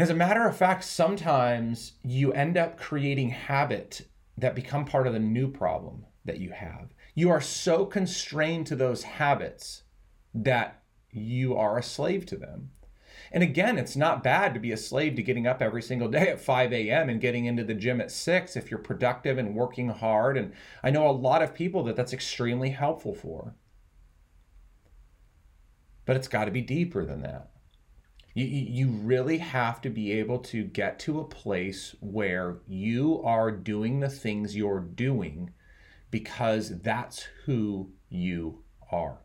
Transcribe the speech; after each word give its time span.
And 0.00 0.04
as 0.04 0.10
a 0.10 0.14
matter 0.14 0.48
of 0.48 0.56
fact, 0.56 0.84
sometimes 0.84 1.92
you 2.02 2.32
end 2.32 2.56
up 2.56 2.78
creating 2.78 3.28
habit 3.28 4.08
that 4.38 4.54
become 4.54 4.86
part 4.86 5.06
of 5.06 5.12
the 5.12 5.18
new 5.18 5.46
problem 5.46 6.06
that 6.24 6.40
you 6.40 6.52
have. 6.52 6.94
You 7.14 7.28
are 7.28 7.42
so 7.42 7.84
constrained 7.84 8.66
to 8.68 8.76
those 8.76 9.02
habits 9.02 9.82
that 10.32 10.82
you 11.10 11.54
are 11.54 11.76
a 11.76 11.82
slave 11.82 12.24
to 12.28 12.38
them. 12.38 12.70
And 13.30 13.42
again, 13.42 13.76
it's 13.76 13.94
not 13.94 14.24
bad 14.24 14.54
to 14.54 14.58
be 14.60 14.72
a 14.72 14.76
slave 14.78 15.16
to 15.16 15.22
getting 15.22 15.46
up 15.46 15.60
every 15.60 15.82
single 15.82 16.08
day 16.08 16.28
at 16.28 16.40
5 16.40 16.72
a.m. 16.72 17.10
and 17.10 17.20
getting 17.20 17.44
into 17.44 17.62
the 17.62 17.74
gym 17.74 18.00
at 18.00 18.10
6 18.10 18.56
if 18.56 18.70
you're 18.70 18.80
productive 18.80 19.36
and 19.36 19.54
working 19.54 19.90
hard. 19.90 20.38
And 20.38 20.54
I 20.82 20.88
know 20.88 21.06
a 21.06 21.12
lot 21.12 21.42
of 21.42 21.52
people 21.52 21.84
that 21.84 21.96
that's 21.96 22.14
extremely 22.14 22.70
helpful 22.70 23.14
for. 23.14 23.54
But 26.06 26.16
it's 26.16 26.26
got 26.26 26.46
to 26.46 26.50
be 26.50 26.62
deeper 26.62 27.04
than 27.04 27.20
that. 27.20 27.50
You, 28.32 28.44
you 28.44 28.86
really 28.86 29.38
have 29.38 29.80
to 29.80 29.90
be 29.90 30.12
able 30.12 30.38
to 30.38 30.62
get 30.62 31.00
to 31.00 31.18
a 31.18 31.24
place 31.24 31.96
where 31.98 32.58
you 32.68 33.20
are 33.24 33.50
doing 33.50 33.98
the 33.98 34.08
things 34.08 34.54
you're 34.54 34.78
doing 34.78 35.50
because 36.12 36.80
that's 36.82 37.26
who 37.44 37.90
you 38.08 38.62
are. 38.92 39.18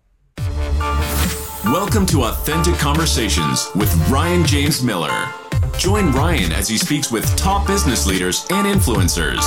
Welcome 1.65 2.07
to 2.07 2.23
Authentic 2.23 2.75
Conversations 2.75 3.69
with 3.75 3.95
Ryan 4.09 4.43
James 4.43 4.81
Miller. 4.81 5.31
Join 5.77 6.11
Ryan 6.11 6.51
as 6.51 6.67
he 6.67 6.79
speaks 6.79 7.11
with 7.11 7.35
top 7.35 7.67
business 7.67 8.07
leaders 8.07 8.47
and 8.49 8.65
influencers 8.65 9.43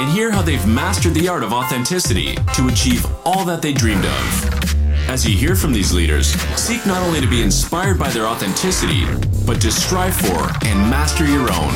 and 0.00 0.10
hear 0.12 0.30
how 0.30 0.40
they've 0.40 0.66
mastered 0.66 1.12
the 1.12 1.28
art 1.28 1.42
of 1.42 1.52
authenticity 1.52 2.36
to 2.54 2.68
achieve 2.68 3.04
all 3.26 3.44
that 3.44 3.60
they 3.60 3.74
dreamed 3.74 4.06
of. 4.06 4.81
As 5.08 5.28
you 5.28 5.36
hear 5.36 5.54
from 5.54 5.72
these 5.72 5.92
leaders, 5.92 6.28
seek 6.56 6.86
not 6.86 7.02
only 7.02 7.20
to 7.20 7.26
be 7.26 7.42
inspired 7.42 7.98
by 7.98 8.08
their 8.10 8.26
authenticity, 8.26 9.04
but 9.44 9.60
to 9.60 9.70
strive 9.70 10.16
for 10.16 10.48
and 10.64 10.78
master 10.88 11.26
your 11.26 11.52
own. 11.52 11.74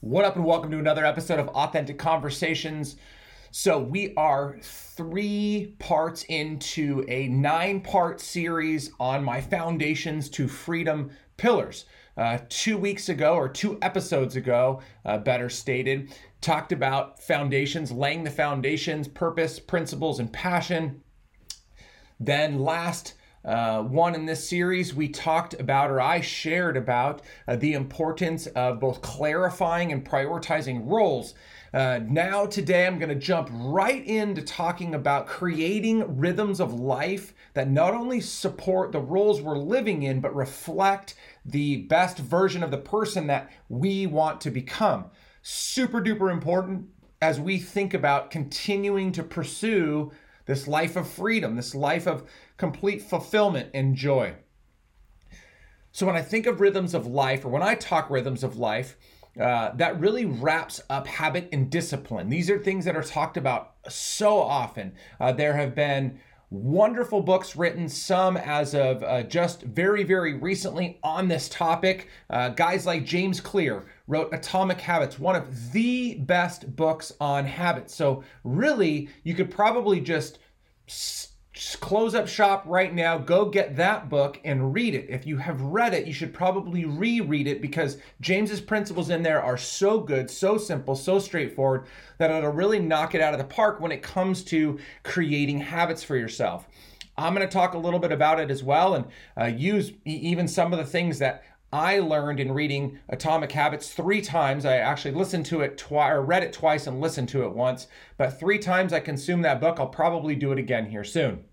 What 0.00 0.24
up, 0.24 0.36
and 0.36 0.44
welcome 0.44 0.70
to 0.70 0.78
another 0.78 1.04
episode 1.04 1.40
of 1.40 1.48
Authentic 1.48 1.98
Conversations. 1.98 2.96
So, 3.50 3.80
we 3.80 4.14
are 4.16 4.58
three 4.62 5.74
parts 5.78 6.24
into 6.24 7.04
a 7.08 7.26
nine 7.28 7.80
part 7.80 8.20
series 8.20 8.92
on 9.00 9.24
my 9.24 9.40
foundations 9.40 10.28
to 10.30 10.46
freedom 10.46 11.10
pillars. 11.36 11.86
Uh, 12.16 12.38
two 12.48 12.78
weeks 12.78 13.10
ago, 13.10 13.34
or 13.34 13.46
two 13.46 13.78
episodes 13.82 14.36
ago, 14.36 14.80
uh, 15.04 15.18
better 15.18 15.50
stated, 15.50 16.14
talked 16.40 16.72
about 16.72 17.22
foundations, 17.22 17.90
laying 17.90 18.24
the 18.24 18.30
foundations, 18.30 19.08
purpose, 19.08 19.58
principles, 19.58 20.18
and 20.18 20.32
passion. 20.32 21.02
Then, 22.20 22.60
last 22.60 23.14
uh, 23.44 23.82
one 23.82 24.14
in 24.14 24.26
this 24.26 24.48
series, 24.48 24.92
we 24.92 25.08
talked 25.08 25.54
about, 25.54 25.90
or 25.90 26.00
I 26.00 26.20
shared 26.20 26.76
about, 26.76 27.22
uh, 27.46 27.54
the 27.56 27.74
importance 27.74 28.46
of 28.48 28.80
both 28.80 29.02
clarifying 29.02 29.92
and 29.92 30.04
prioritizing 30.04 30.82
roles. 30.84 31.34
Uh, 31.72 32.00
now, 32.08 32.46
today, 32.46 32.86
I'm 32.86 32.98
going 32.98 33.10
to 33.10 33.14
jump 33.14 33.48
right 33.52 34.04
into 34.04 34.42
talking 34.42 34.94
about 34.94 35.26
creating 35.26 36.16
rhythms 36.16 36.58
of 36.58 36.74
life 36.74 37.34
that 37.54 37.68
not 37.70 37.94
only 37.94 38.20
support 38.20 38.92
the 38.92 39.00
roles 39.00 39.40
we're 39.40 39.58
living 39.58 40.02
in, 40.02 40.20
but 40.20 40.34
reflect 40.34 41.14
the 41.44 41.82
best 41.82 42.18
version 42.18 42.62
of 42.62 42.70
the 42.70 42.78
person 42.78 43.28
that 43.28 43.50
we 43.68 44.06
want 44.06 44.40
to 44.40 44.50
become. 44.50 45.10
Super 45.48 46.00
duper 46.00 46.32
important 46.32 46.88
as 47.22 47.38
we 47.38 47.60
think 47.60 47.94
about 47.94 48.32
continuing 48.32 49.12
to 49.12 49.22
pursue 49.22 50.10
this 50.46 50.66
life 50.66 50.96
of 50.96 51.08
freedom, 51.08 51.54
this 51.54 51.72
life 51.72 52.08
of 52.08 52.28
complete 52.56 53.00
fulfillment 53.00 53.70
and 53.72 53.94
joy. 53.94 54.34
So, 55.92 56.04
when 56.04 56.16
I 56.16 56.22
think 56.22 56.46
of 56.46 56.60
rhythms 56.60 56.94
of 56.94 57.06
life, 57.06 57.44
or 57.44 57.50
when 57.50 57.62
I 57.62 57.76
talk 57.76 58.10
rhythms 58.10 58.42
of 58.42 58.56
life, 58.56 58.96
uh, 59.40 59.70
that 59.76 60.00
really 60.00 60.24
wraps 60.24 60.80
up 60.90 61.06
habit 61.06 61.48
and 61.52 61.70
discipline. 61.70 62.28
These 62.28 62.50
are 62.50 62.58
things 62.58 62.84
that 62.84 62.96
are 62.96 63.04
talked 63.04 63.36
about 63.36 63.74
so 63.88 64.40
often. 64.40 64.94
Uh, 65.20 65.30
there 65.30 65.54
have 65.54 65.76
been 65.76 66.18
wonderful 66.50 67.20
books 67.20 67.54
written, 67.54 67.88
some 67.88 68.36
as 68.36 68.74
of 68.74 69.00
uh, 69.04 69.22
just 69.22 69.62
very, 69.62 70.02
very 70.02 70.34
recently 70.34 70.98
on 71.04 71.28
this 71.28 71.48
topic. 71.48 72.08
Uh, 72.30 72.48
guys 72.48 72.84
like 72.84 73.04
James 73.04 73.40
Clear 73.40 73.84
wrote 74.06 74.32
Atomic 74.32 74.80
Habits, 74.80 75.18
one 75.18 75.36
of 75.36 75.72
the 75.72 76.14
best 76.14 76.76
books 76.76 77.12
on 77.20 77.44
habits. 77.44 77.94
So, 77.94 78.22
really, 78.44 79.08
you 79.24 79.34
could 79.34 79.50
probably 79.50 80.00
just 80.00 80.38
just 81.56 81.80
close 81.80 82.14
up 82.14 82.28
shop 82.28 82.64
right 82.66 82.94
now. 82.94 83.16
Go 83.16 83.46
get 83.46 83.76
that 83.76 84.10
book 84.10 84.38
and 84.44 84.74
read 84.74 84.94
it. 84.94 85.06
If 85.08 85.26
you 85.26 85.38
have 85.38 85.60
read 85.62 85.94
it, 85.94 86.06
you 86.06 86.12
should 86.12 86.34
probably 86.34 86.84
reread 86.84 87.46
it 87.46 87.62
because 87.62 87.96
James's 88.20 88.60
principles 88.60 89.08
in 89.08 89.22
there 89.22 89.42
are 89.42 89.56
so 89.56 89.98
good, 89.98 90.30
so 90.30 90.58
simple, 90.58 90.94
so 90.94 91.18
straightforward 91.18 91.86
that 92.18 92.30
it'll 92.30 92.50
really 92.50 92.78
knock 92.78 93.14
it 93.14 93.22
out 93.22 93.32
of 93.32 93.38
the 93.38 93.44
park 93.44 93.80
when 93.80 93.90
it 93.90 94.02
comes 94.02 94.44
to 94.44 94.78
creating 95.02 95.58
habits 95.58 96.04
for 96.04 96.14
yourself. 96.14 96.68
I'm 97.16 97.34
going 97.34 97.48
to 97.48 97.52
talk 97.52 97.72
a 97.72 97.78
little 97.78 98.00
bit 98.00 98.12
about 98.12 98.38
it 98.38 98.50
as 98.50 98.62
well 98.62 98.94
and 98.94 99.06
uh, 99.40 99.46
use 99.46 99.92
even 100.04 100.46
some 100.46 100.74
of 100.74 100.78
the 100.78 100.84
things 100.84 101.18
that 101.20 101.42
I 101.76 101.98
learned 101.98 102.40
in 102.40 102.52
reading 102.52 103.00
Atomic 103.10 103.52
Habits 103.52 103.92
three 103.92 104.22
times. 104.22 104.64
I 104.64 104.76
actually 104.76 105.12
listened 105.12 105.44
to 105.46 105.60
it 105.60 105.76
twice, 105.76 106.14
or 106.14 106.22
read 106.22 106.42
it 106.42 106.54
twice 106.54 106.86
and 106.86 107.02
listened 107.02 107.28
to 107.28 107.44
it 107.44 107.52
once. 107.52 107.86
But 108.16 108.40
three 108.40 108.58
times 108.58 108.94
I 108.94 109.00
consumed 109.00 109.44
that 109.44 109.60
book. 109.60 109.78
I'll 109.78 109.86
probably 109.86 110.34
do 110.34 110.52
it 110.52 110.58
again 110.58 110.86
here 110.86 111.04
soon. 111.04 111.44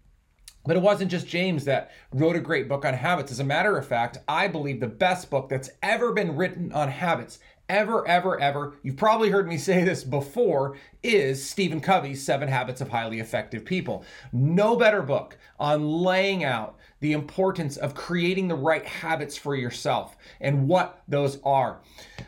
But 0.66 0.78
it 0.78 0.81
wasn't 0.81 1.11
just 1.11 1.28
James 1.28 1.66
that 1.66 1.91
wrote 2.13 2.38
a 2.38 2.39
great 2.39 2.69
book 2.69 2.85
on 2.85 2.94
habits. 2.94 3.34
As 3.34 3.41
a 3.41 3.44
matter 3.44 3.78
of 3.78 3.85
fact, 3.85 4.19
I 4.25 4.47
believe 4.47 4.79
the 4.79 4.88
best 4.88 5.29
book 5.29 5.50
that's 5.50 5.72
ever 5.81 6.13
been 6.13 6.38
written 6.38 6.72
on 6.72 6.88
habits, 6.88 7.40
ever, 7.69 8.07
ever, 8.07 8.40
ever, 8.40 8.75
you've 8.84 8.97
probably 8.97 9.29
heard 9.29 9.47
me 9.47 9.57
say 9.57 9.84
this 9.84 10.03
before, 10.03 10.78
is 11.01 11.47
Stephen 11.47 11.81
Covey's 11.81 12.24
Seven 12.24 12.47
Habits 12.47 12.81
of 12.81 12.90
Highly 12.90 13.19
Effective 13.19 13.66
People. 13.66 14.06
No 14.31 14.75
better 14.75 15.01
book 15.01 15.38
on 15.59 15.88
laying 15.88 16.44
out 16.44 16.78
the 17.00 17.13
importance 17.13 17.75
of 17.75 17.96
creating 17.96 18.47
the 18.47 18.56
right 18.56 18.85
habits 18.85 19.38
for 19.38 19.56
yourself 19.56 20.16
and 20.40 20.68
what 20.68 21.03
those 21.07 21.40
are. 21.44 21.81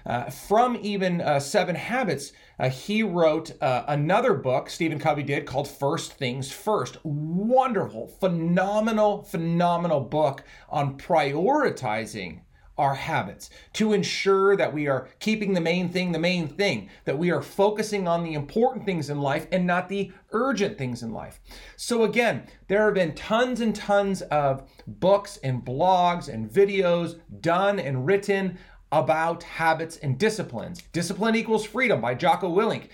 Uh, 0.05 0.29
from 0.29 0.77
even 0.81 1.21
uh, 1.21 1.39
Seven 1.39 1.75
Habits, 1.75 2.33
uh, 2.59 2.69
he 2.69 3.03
wrote 3.03 3.51
uh, 3.61 3.83
another 3.87 4.33
book, 4.33 4.69
Stephen 4.69 4.99
Covey 4.99 5.23
did, 5.23 5.45
called 5.45 5.67
First 5.67 6.13
Things 6.13 6.51
First. 6.51 6.97
Wonderful, 7.03 8.07
phenomenal, 8.07 9.23
phenomenal 9.23 10.01
book 10.01 10.43
on 10.69 10.97
prioritizing 10.97 12.41
our 12.77 12.95
habits 12.95 13.49
to 13.73 13.93
ensure 13.93 14.55
that 14.57 14.73
we 14.73 14.87
are 14.87 15.07
keeping 15.19 15.53
the 15.53 15.61
main 15.61 15.89
thing 15.89 16.11
the 16.11 16.19
main 16.19 16.47
thing, 16.47 16.89
that 17.05 17.17
we 17.17 17.31
are 17.31 17.41
focusing 17.41 18.07
on 18.07 18.23
the 18.23 18.33
important 18.33 18.85
things 18.85 19.09
in 19.09 19.21
life 19.21 19.47
and 19.51 19.65
not 19.65 19.89
the 19.89 20.11
urgent 20.31 20.77
things 20.77 21.03
in 21.03 21.11
life. 21.11 21.39
So, 21.75 22.03
again, 22.03 22.47
there 22.67 22.85
have 22.85 22.93
been 22.93 23.15
tons 23.15 23.61
and 23.61 23.75
tons 23.75 24.21
of 24.23 24.69
books 24.87 25.37
and 25.43 25.63
blogs 25.63 26.27
and 26.27 26.49
videos 26.49 27.19
done 27.41 27.79
and 27.79 28.05
written 28.05 28.57
about 28.91 29.43
habits 29.43 29.97
and 29.97 30.17
disciplines. 30.17 30.81
Discipline 30.93 31.35
Equals 31.35 31.65
Freedom 31.65 32.01
by 32.01 32.15
Jocko 32.15 32.53
Willink. 32.53 32.89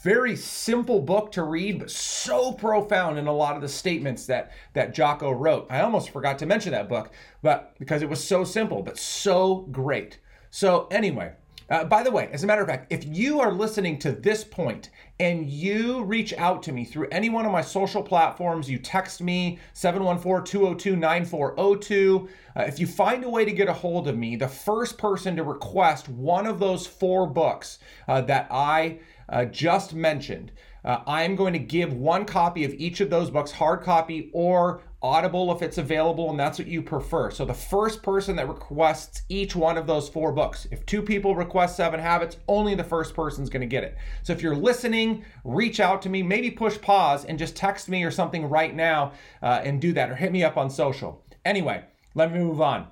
Very 0.00 0.36
simple 0.36 1.00
book 1.00 1.32
to 1.32 1.42
read, 1.42 1.78
but 1.78 1.90
so 1.90 2.52
profound 2.52 3.18
in 3.18 3.26
a 3.26 3.32
lot 3.32 3.56
of 3.56 3.62
the 3.62 3.68
statements 3.68 4.24
that, 4.26 4.52
that 4.72 4.94
Jocko 4.94 5.30
wrote. 5.30 5.66
I 5.68 5.82
almost 5.82 6.10
forgot 6.10 6.38
to 6.38 6.46
mention 6.46 6.72
that 6.72 6.88
book, 6.88 7.12
but 7.42 7.74
because 7.78 8.00
it 8.00 8.08
was 8.08 8.24
so 8.24 8.42
simple, 8.42 8.82
but 8.82 8.98
so 8.98 9.66
great. 9.70 10.18
So, 10.50 10.88
anyway, 10.90 11.32
uh, 11.68 11.84
by 11.84 12.02
the 12.02 12.10
way, 12.10 12.28
as 12.32 12.42
a 12.42 12.46
matter 12.46 12.62
of 12.62 12.68
fact, 12.68 12.92
if 12.92 13.04
you 13.04 13.40
are 13.40 13.52
listening 13.52 13.98
to 13.98 14.12
this 14.12 14.44
point 14.44 14.90
and 15.20 15.48
you 15.48 16.02
reach 16.04 16.32
out 16.34 16.62
to 16.64 16.72
me 16.72 16.84
through 16.84 17.08
any 17.12 17.30
one 17.30 17.46
of 17.46 17.52
my 17.52 17.62
social 17.62 18.02
platforms, 18.02 18.68
you 18.68 18.78
text 18.78 19.22
me 19.22 19.58
714 19.72 20.44
202 20.44 20.96
9402. 20.96 22.28
Uh, 22.54 22.60
if 22.62 22.78
you 22.78 22.86
find 22.86 23.24
a 23.24 23.28
way 23.28 23.44
to 23.44 23.52
get 23.52 23.68
a 23.68 23.72
hold 23.72 24.08
of 24.08 24.16
me, 24.16 24.36
the 24.36 24.48
first 24.48 24.98
person 24.98 25.36
to 25.36 25.44
request 25.44 26.08
one 26.08 26.46
of 26.46 26.58
those 26.58 26.86
four 26.86 27.26
books 27.26 27.78
uh, 28.08 28.20
that 28.22 28.48
I 28.50 28.98
uh, 29.28 29.44
just 29.46 29.94
mentioned, 29.94 30.52
uh, 30.84 30.98
I'm 31.06 31.36
going 31.36 31.52
to 31.52 31.58
give 31.58 31.92
one 31.92 32.24
copy 32.24 32.64
of 32.64 32.74
each 32.74 33.00
of 33.00 33.10
those 33.10 33.30
books, 33.30 33.52
hard 33.52 33.82
copy 33.82 34.30
or 34.32 34.82
Audible 35.02 35.50
if 35.52 35.62
it's 35.62 35.78
available 35.78 36.30
and 36.30 36.38
that's 36.38 36.60
what 36.60 36.68
you 36.68 36.80
prefer. 36.80 37.28
So 37.32 37.44
the 37.44 37.52
first 37.52 38.04
person 38.04 38.36
that 38.36 38.46
requests 38.48 39.22
each 39.28 39.56
one 39.56 39.76
of 39.76 39.86
those 39.86 40.08
four 40.08 40.30
books, 40.30 40.68
if 40.70 40.86
two 40.86 41.02
people 41.02 41.34
request 41.34 41.76
Seven 41.76 41.98
Habits, 41.98 42.36
only 42.46 42.76
the 42.76 42.84
first 42.84 43.12
person's 43.12 43.50
going 43.50 43.62
to 43.62 43.66
get 43.66 43.82
it. 43.82 43.96
So 44.22 44.32
if 44.32 44.42
you're 44.42 44.54
listening, 44.54 45.24
reach 45.42 45.80
out 45.80 46.02
to 46.02 46.08
me, 46.08 46.22
maybe 46.22 46.52
push 46.52 46.80
pause 46.80 47.24
and 47.24 47.36
just 47.36 47.56
text 47.56 47.88
me 47.88 48.04
or 48.04 48.12
something 48.12 48.48
right 48.48 48.74
now 48.74 49.12
uh, 49.42 49.60
and 49.64 49.80
do 49.80 49.92
that 49.92 50.08
or 50.08 50.14
hit 50.14 50.30
me 50.30 50.44
up 50.44 50.56
on 50.56 50.70
social. 50.70 51.24
Anyway, 51.44 51.82
let 52.14 52.32
me 52.32 52.38
move 52.38 52.60
on. 52.60 52.86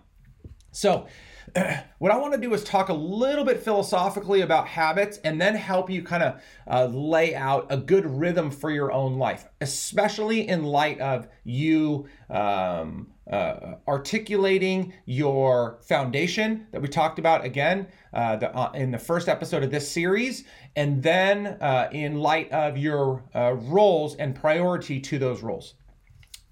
So, 0.73 1.07
what 1.99 2.11
I 2.11 2.17
want 2.17 2.35
to 2.35 2.41
do 2.41 2.53
is 2.55 2.63
talk 2.65 2.89
a 2.89 2.95
little 2.95 3.45
bit 3.45 3.63
philosophically 3.63 4.43
about 4.43 4.67
habits 4.67 5.19
and 5.25 5.41
then 5.41 5.55
help 5.55 5.91
you 5.91 6.03
kind 6.03 6.23
of 6.23 6.43
uh, 6.71 6.87
lay 6.87 7.35
out 7.35 7.67
a 7.71 7.77
good 7.77 8.07
rhythm 8.07 8.51
for 8.51 8.71
your 8.71 8.93
own 8.93 9.17
life, 9.19 9.47
especially 9.61 10.49
in 10.49 10.65
light 10.65 11.01
of 11.01 11.29
you 11.45 12.07
um, 12.29 13.09
uh, 13.31 13.75
articulating 13.89 14.93
your 15.07 15.79
foundation 15.83 16.67
that 16.73 16.83
we 16.83 16.89
talked 16.89 17.19
about 17.19 17.45
again 17.45 17.87
uh, 18.13 18.37
the, 18.37 18.55
uh, 18.55 18.73
in 18.73 18.91
the 18.91 18.99
first 18.99 19.29
episode 19.29 19.63
of 19.63 19.71
this 19.71 19.91
series, 19.91 20.45
and 20.77 21.03
then 21.03 21.47
uh, 21.61 21.89
in 21.93 22.17
light 22.17 22.51
of 22.53 22.77
your 22.77 23.25
uh, 23.35 23.55
roles 23.55 24.17
and 24.17 24.35
priority 24.35 25.01
to 25.01 25.19
those 25.19 25.43
roles. 25.43 25.75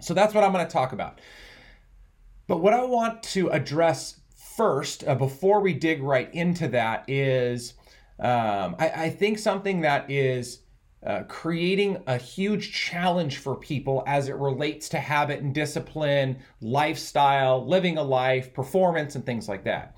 So 0.00 0.14
that's 0.14 0.34
what 0.34 0.44
I'm 0.44 0.52
going 0.52 0.64
to 0.66 0.72
talk 0.72 0.92
about. 0.92 1.20
But 2.46 2.58
what 2.58 2.72
I 2.72 2.84
want 2.84 3.22
to 3.24 3.48
address 3.50 4.17
first, 4.58 5.06
uh, 5.06 5.14
before 5.14 5.60
we 5.60 5.72
dig 5.72 6.02
right 6.02 6.34
into 6.34 6.66
that, 6.66 7.04
is 7.08 7.74
um, 8.18 8.74
I, 8.78 8.90
I 9.04 9.10
think 9.10 9.38
something 9.38 9.82
that 9.82 10.10
is 10.10 10.62
uh, 11.06 11.22
creating 11.28 12.02
a 12.08 12.18
huge 12.18 12.72
challenge 12.72 13.38
for 13.38 13.54
people 13.54 14.02
as 14.08 14.28
it 14.28 14.34
relates 14.34 14.88
to 14.88 14.98
habit 14.98 15.40
and 15.40 15.54
discipline, 15.54 16.38
lifestyle, 16.60 17.64
living 17.64 17.98
a 17.98 18.02
life, 18.02 18.52
performance, 18.52 19.14
and 19.14 19.24
things 19.24 19.48
like 19.48 19.62
that. 19.62 19.96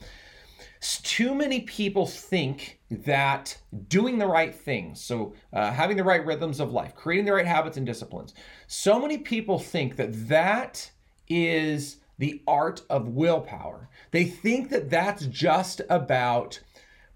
Too 1.02 1.34
many 1.34 1.62
people 1.62 2.06
think 2.06 2.80
that 2.90 3.56
doing 3.88 4.18
the 4.18 4.26
right 4.26 4.54
things, 4.54 5.00
so 5.02 5.34
uh, 5.54 5.72
having 5.72 5.96
the 5.96 6.04
right 6.04 6.24
rhythms 6.24 6.60
of 6.60 6.72
life, 6.72 6.94
creating 6.94 7.24
the 7.24 7.32
right 7.32 7.46
habits 7.46 7.78
and 7.78 7.86
disciplines, 7.86 8.34
so 8.66 9.00
many 9.00 9.16
people 9.16 9.58
think 9.58 9.96
that 9.96 10.28
that 10.28 10.90
is 11.28 11.96
the 12.20 12.42
art 12.46 12.82
of 12.90 13.08
willpower. 13.08 13.88
They 14.10 14.24
think 14.24 14.70
that 14.70 14.90
that's 14.90 15.26
just 15.26 15.82
about 15.88 16.60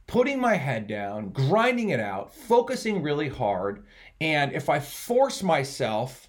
putting 0.07 0.41
my 0.41 0.55
head 0.55 0.87
down, 0.87 1.31
grinding 1.31 1.91
it 1.91 2.01
out, 2.01 2.35
focusing 2.35 3.03
really 3.03 3.29
hard. 3.29 3.85
And 4.21 4.53
if 4.53 4.69
I 4.69 4.79
force 4.81 5.43
myself 5.43 6.29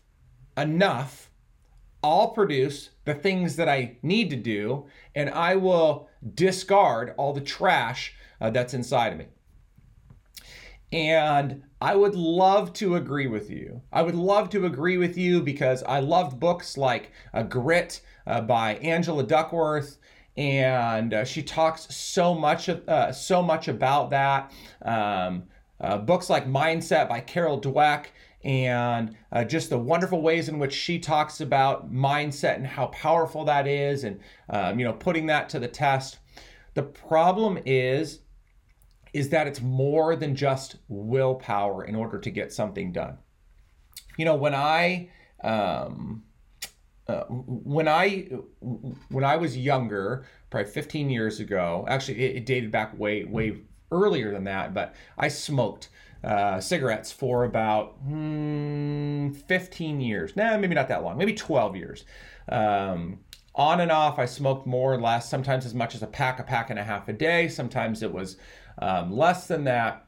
enough, 0.57 1.29
I'll 2.03 2.29
produce 2.29 2.91
the 3.05 3.13
things 3.15 3.55
that 3.55 3.67
I 3.67 3.97
need 4.01 4.29
to 4.29 4.35
do 4.35 4.85
and 5.15 5.29
I 5.29 5.55
will 5.55 6.09
discard 6.33 7.13
all 7.17 7.33
the 7.33 7.41
trash 7.41 8.15
uh, 8.39 8.49
that's 8.51 8.73
inside 8.73 9.13
of 9.13 9.19
me. 9.19 9.25
And 10.91 11.63
I 11.81 11.95
would 11.95 12.15
love 12.15 12.73
to 12.73 12.95
agree 12.95 13.27
with 13.27 13.49
you. 13.49 13.81
I 13.91 14.01
would 14.01 14.15
love 14.15 14.49
to 14.51 14.65
agree 14.65 14.97
with 14.97 15.17
you 15.17 15.41
because 15.41 15.83
I 15.83 15.99
loved 15.99 16.39
books 16.39 16.77
like 16.77 17.11
uh, 17.33 17.43
Grit 17.43 18.01
uh, 18.27 18.41
by 18.41 18.75
Angela 18.75 19.23
Duckworth 19.23 19.97
and 20.37 21.13
uh, 21.13 21.25
she 21.25 21.41
talks 21.41 21.93
so 21.95 22.33
much 22.33 22.69
uh, 22.69 23.11
so 23.11 23.41
much 23.41 23.67
about 23.67 24.09
that. 24.09 24.51
Um, 24.83 25.43
uh, 25.79 25.97
books 25.97 26.29
like 26.29 26.47
Mindset 26.47 27.09
by 27.09 27.19
Carol 27.19 27.59
Dweck 27.59 28.07
and 28.45 29.15
uh, 29.31 29.43
just 29.43 29.71
the 29.71 29.77
wonderful 29.77 30.21
ways 30.21 30.49
in 30.49 30.59
which 30.59 30.71
she 30.71 30.99
talks 30.99 31.41
about 31.41 31.91
mindset 31.91 32.55
and 32.55 32.67
how 32.67 32.85
powerful 32.87 33.43
that 33.45 33.67
is, 33.67 34.03
and 34.03 34.19
um, 34.49 34.79
you 34.79 34.85
know 34.85 34.93
putting 34.93 35.25
that 35.27 35.49
to 35.49 35.59
the 35.59 35.67
test. 35.67 36.19
The 36.75 36.83
problem 36.83 37.57
is 37.65 38.19
is 39.13 39.29
that 39.29 39.47
it's 39.47 39.61
more 39.61 40.15
than 40.17 40.35
just 40.35 40.75
willpower 40.89 41.85
in 41.85 41.95
order 41.95 42.19
to 42.19 42.29
get 42.29 42.51
something 42.51 42.91
done. 42.91 43.17
You 44.17 44.25
know, 44.25 44.35
when 44.35 44.53
I 44.53 45.09
um, 45.41 46.23
uh, 47.07 47.23
when 47.29 47.87
I 47.87 48.29
when 49.09 49.23
I 49.23 49.35
was 49.37 49.57
younger, 49.57 50.25
probably 50.49 50.71
15 50.71 51.09
years 51.09 51.39
ago, 51.39 51.85
actually 51.87 52.21
it, 52.23 52.37
it 52.37 52.45
dated 52.45 52.71
back 52.71 52.97
way 52.97 53.23
way 53.25 53.61
earlier 53.91 54.31
than 54.31 54.45
that, 54.45 54.73
but 54.73 54.95
I 55.17 55.27
smoked 55.27 55.89
uh, 56.23 56.59
cigarettes 56.59 57.11
for 57.11 57.43
about 57.43 57.97
hmm, 58.03 59.31
15 59.31 60.01
years. 60.01 60.35
Nah, 60.35 60.57
maybe 60.57 60.73
not 60.73 60.87
that 60.87 61.03
long, 61.03 61.17
maybe 61.17 61.33
12 61.33 61.75
years. 61.75 62.05
Um, 62.49 63.19
on 63.53 63.79
and 63.79 63.91
off, 63.91 64.19
I 64.19 64.25
smoked 64.25 64.65
more 64.65 64.93
or 64.93 64.99
less, 64.99 65.29
sometimes 65.29 65.65
as 65.65 65.73
much 65.73 65.95
as 65.95 66.01
a 66.01 66.07
pack, 66.07 66.39
a 66.39 66.43
pack 66.43 66.69
and 66.71 66.79
a 66.79 66.83
half 66.83 67.07
a 67.07 67.13
day. 67.13 67.47
Sometimes 67.47 68.03
it 68.03 68.11
was 68.11 68.37
um, 68.79 69.15
less 69.15 69.47
than 69.47 69.63
that. 69.65 70.07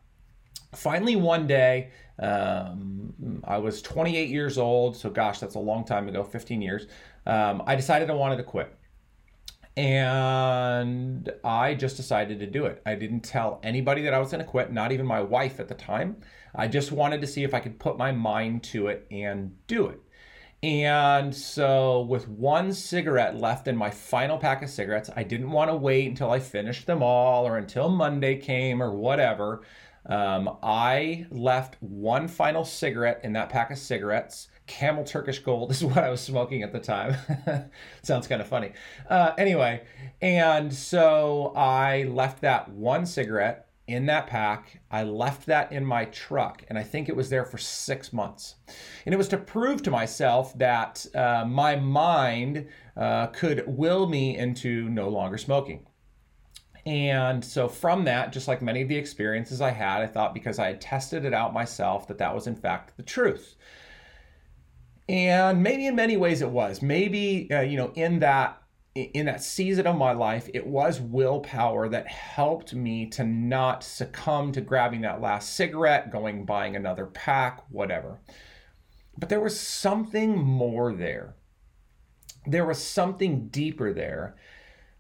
Finally, 0.76 1.16
one 1.16 1.48
day, 1.48 1.92
um, 2.20 3.42
I 3.44 3.58
was 3.58 3.82
28 3.82 4.30
years 4.30 4.58
old, 4.58 4.96
so 4.98 5.10
gosh, 5.10 5.40
that's 5.40 5.56
a 5.56 5.60
long 5.60 5.86
time 5.86 6.08
ago, 6.08 6.24
15 6.24 6.62
years. 6.62 6.88
Um, 7.26 7.64
I 7.66 7.76
decided 7.76 8.10
I 8.10 8.14
wanted 8.14 8.38
to 8.38 8.44
quit. 8.44 8.74
And 9.76 11.32
I 11.44 11.76
just 11.76 11.98
decided 11.98 12.40
to 12.40 12.48
do 12.48 12.66
it. 12.66 12.82
I 12.88 12.96
didn't 12.96 13.20
tell 13.20 13.60
anybody 13.62 14.02
that 14.04 14.14
I 14.14 14.18
was 14.18 14.32
going 14.32 14.44
to 14.44 14.50
quit, 14.50 14.74
not 14.74 14.92
even 14.92 15.06
my 15.06 15.22
wife 15.22 15.60
at 15.60 15.68
the 15.68 15.76
time. 15.76 16.18
I 16.56 16.68
just 16.68 16.92
wanted 16.92 17.22
to 17.22 17.28
see 17.28 17.44
if 17.44 17.54
I 17.54 17.60
could 17.60 17.78
put 17.78 17.96
my 17.96 18.12
mind 18.12 18.64
to 18.64 18.88
it 18.88 19.06
and 19.12 19.56
do 19.68 19.86
it. 19.88 20.02
And 20.64 21.36
so, 21.36 22.02
with 22.02 22.28
one 22.28 22.74
cigarette 22.74 23.40
left 23.40 23.68
in 23.68 23.78
my 23.78 23.92
final 23.92 24.40
pack 24.40 24.64
of 24.64 24.72
cigarettes, 24.72 25.12
I 25.16 25.22
didn't 25.22 25.52
want 25.52 25.70
to 25.70 25.76
wait 25.76 26.08
until 26.08 26.32
I 26.32 26.40
finished 26.40 26.88
them 26.88 27.04
all 27.04 27.46
or 27.48 27.58
until 27.58 27.90
Monday 27.90 28.38
came 28.38 28.82
or 28.82 28.92
whatever. 28.92 29.62
Um, 30.08 30.58
I 30.64 31.28
left 31.30 31.76
one 31.82 32.28
final 32.28 32.64
cigarette 32.64 33.22
in 33.24 33.34
that 33.34 33.50
pack 33.50 33.72
of 33.72 33.78
cigarettes. 33.78 34.48
Camel 34.66 35.04
Turkish 35.04 35.40
Gold 35.40 35.72
is 35.72 35.84
what 35.84 35.98
I 35.98 36.10
was 36.10 36.22
smoking 36.22 36.64
at 36.64 36.72
the 36.72 36.80
time. 36.80 37.16
Sounds 38.04 38.28
kind 38.28 38.42
of 38.42 38.48
funny. 38.48 38.72
Uh, 39.10 39.34
anyway, 39.38 39.84
and 40.22 40.74
so 40.74 41.54
I 41.56 42.04
left 42.04 42.42
that 42.42 42.70
one 42.70 43.06
cigarette 43.06 43.68
in 43.88 44.06
that 44.06 44.28
pack. 44.28 44.82
I 44.92 45.04
left 45.04 45.46
that 45.46 45.72
in 45.72 45.86
my 45.86 46.06
truck, 46.06 46.64
and 46.68 46.78
I 46.78 46.84
think 46.84 47.08
it 47.08 47.16
was 47.16 47.30
there 47.30 47.46
for 47.46 47.58
six 47.58 48.12
months. 48.12 48.56
And 49.06 49.14
it 49.14 49.18
was 49.18 49.30
to 49.30 49.38
prove 49.38 49.82
to 49.84 49.92
myself 49.92 50.58
that 50.58 51.06
uh, 51.16 51.46
my 51.48 51.78
mind 51.78 52.68
uh, 52.98 53.28
could 53.28 53.64
will 53.66 54.08
me 54.08 54.38
into 54.38 54.90
no 54.90 55.08
longer 55.08 55.38
smoking. 55.38 55.87
And 56.88 57.44
so 57.44 57.68
from 57.68 58.06
that, 58.06 58.32
just 58.32 58.48
like 58.48 58.62
many 58.62 58.82
of 58.82 58.88
the 58.88 58.96
experiences 58.96 59.60
I 59.60 59.72
had, 59.72 60.02
I 60.02 60.08
thought 60.08 60.34
because 60.34 60.58
I 60.58 60.68
had 60.68 60.80
tested 60.80 61.26
it 61.26 61.34
out 61.34 61.54
myself 61.54 62.08
that 62.08 62.18
that 62.20 62.34
was 62.34 62.48
in 62.48 62.56
fact 62.56 62.96
the 62.96 63.04
truth. 63.04 63.58
And 65.10 65.62
maybe 65.62 65.86
in 65.88 65.98
many 65.98 66.16
ways 66.16 66.42
it 66.42 66.50
was. 66.50 66.82
Maybe 66.82 67.52
uh, 67.52 67.60
you 67.60 67.76
know 67.76 67.92
in 67.96 68.20
that 68.20 68.62
in 68.96 69.26
that 69.26 69.44
season 69.44 69.86
of 69.86 69.98
my 69.98 70.14
life, 70.14 70.50
it 70.54 70.66
was 70.66 71.02
willpower 71.02 71.90
that 71.90 72.08
helped 72.08 72.74
me 72.74 73.08
to 73.08 73.26
not 73.26 73.84
succumb 73.84 74.54
to 74.54 74.62
grabbing 74.62 75.02
that 75.02 75.20
last 75.20 75.56
cigarette, 75.56 76.10
going 76.10 76.46
buying 76.46 76.78
another 76.78 77.08
pack, 77.08 77.66
whatever. 77.70 78.22
But 79.18 79.28
there 79.28 79.42
was 79.42 79.60
something 79.60 80.38
more 80.38 80.94
there. 80.94 81.36
There 82.46 82.66
was 82.66 82.82
something 82.82 83.50
deeper 83.50 83.92
there 83.92 84.38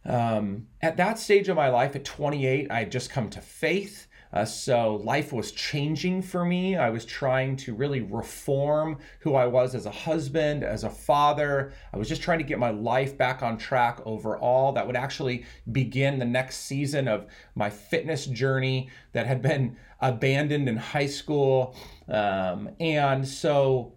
um, 0.07 0.67
at 0.81 0.97
that 0.97 1.19
stage 1.19 1.49
of 1.49 1.55
my 1.55 1.69
life, 1.69 1.95
at 1.95 2.05
28, 2.05 2.71
I 2.71 2.79
had 2.79 2.91
just 2.91 3.09
come 3.09 3.29
to 3.31 3.41
faith. 3.41 4.07
Uh, 4.33 4.45
so 4.45 4.95
life 5.03 5.31
was 5.31 5.51
changing 5.51 6.21
for 6.21 6.43
me. 6.43 6.75
I 6.75 6.89
was 6.89 7.05
trying 7.05 7.55
to 7.57 7.73
really 7.73 8.01
reform 8.01 8.99
who 9.21 9.35
I 9.35 9.45
was 9.45 9.73
as 9.73 9.85
a 9.85 9.91
husband, 9.91 10.63
as 10.63 10.83
a 10.83 10.89
father. 10.89 11.73
I 11.93 11.97
was 11.97 12.09
just 12.09 12.21
trying 12.21 12.39
to 12.39 12.43
get 12.43 12.59
my 12.59 12.71
life 12.71 13.17
back 13.17 13.41
on 13.41 13.57
track 13.57 13.99
overall. 14.05 14.73
That 14.73 14.85
would 14.85 14.97
actually 14.97 15.45
begin 15.71 16.19
the 16.19 16.25
next 16.25 16.57
season 16.59 17.07
of 17.07 17.27
my 17.55 17.69
fitness 17.69 18.25
journey 18.25 18.89
that 19.13 19.27
had 19.27 19.41
been 19.41 19.77
abandoned 20.01 20.67
in 20.67 20.77
high 20.77 21.07
school. 21.07 21.75
Um, 22.09 22.69
and 22.79 23.27
so 23.27 23.93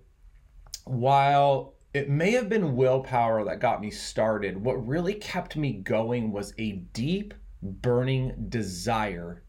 while 0.85 1.75
it 1.93 2.09
may 2.09 2.31
have 2.33 2.49
been 2.49 2.77
willpower 2.77 3.45
that 3.45 3.61
got 3.61 3.81
me 3.81 3.91
started. 3.91 4.65
What 4.65 4.87
really 4.87 5.15
kept 5.15 5.57
me 5.57 5.73
going 5.73 6.31
was 6.31 6.55
a 6.57 6.73
deep, 6.73 7.35
burning 7.63 8.47
desire 8.49 9.43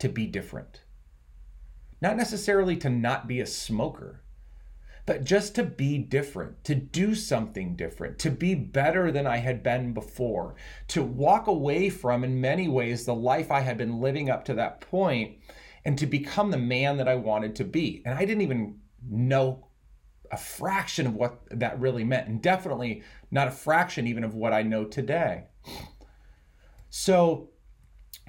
to 0.00 0.08
be 0.08 0.26
different. 0.26 0.82
Not 2.00 2.16
necessarily 2.16 2.76
to 2.78 2.90
not 2.90 3.28
be 3.28 3.40
a 3.40 3.46
smoker, 3.46 4.22
but 5.06 5.24
just 5.24 5.54
to 5.54 5.62
be 5.62 5.98
different, 5.98 6.64
to 6.64 6.74
do 6.74 7.14
something 7.14 7.76
different, 7.76 8.18
to 8.20 8.30
be 8.30 8.54
better 8.54 9.12
than 9.12 9.26
I 9.26 9.36
had 9.36 9.62
been 9.62 9.92
before, 9.92 10.56
to 10.88 11.02
walk 11.02 11.46
away 11.46 11.90
from, 11.90 12.24
in 12.24 12.40
many 12.40 12.68
ways, 12.68 13.04
the 13.04 13.14
life 13.14 13.50
I 13.50 13.60
had 13.60 13.78
been 13.78 14.00
living 14.00 14.30
up 14.30 14.44
to 14.46 14.54
that 14.54 14.80
point, 14.80 15.36
and 15.84 15.96
to 15.98 16.06
become 16.06 16.50
the 16.50 16.58
man 16.58 16.96
that 16.96 17.08
I 17.08 17.14
wanted 17.14 17.54
to 17.56 17.64
be. 17.64 18.02
And 18.04 18.18
I 18.18 18.24
didn't 18.24 18.42
even 18.42 18.78
know 19.08 19.68
a 20.30 20.36
fraction 20.36 21.06
of 21.06 21.14
what 21.14 21.40
that 21.50 21.78
really 21.80 22.04
meant, 22.04 22.28
and 22.28 22.42
definitely 22.42 23.02
not 23.30 23.48
a 23.48 23.52
fraction 23.52 24.06
even 24.06 24.24
of 24.24 24.34
what 24.34 24.52
I 24.52 24.62
know 24.62 24.84
today. 24.84 25.44
So, 26.90 27.50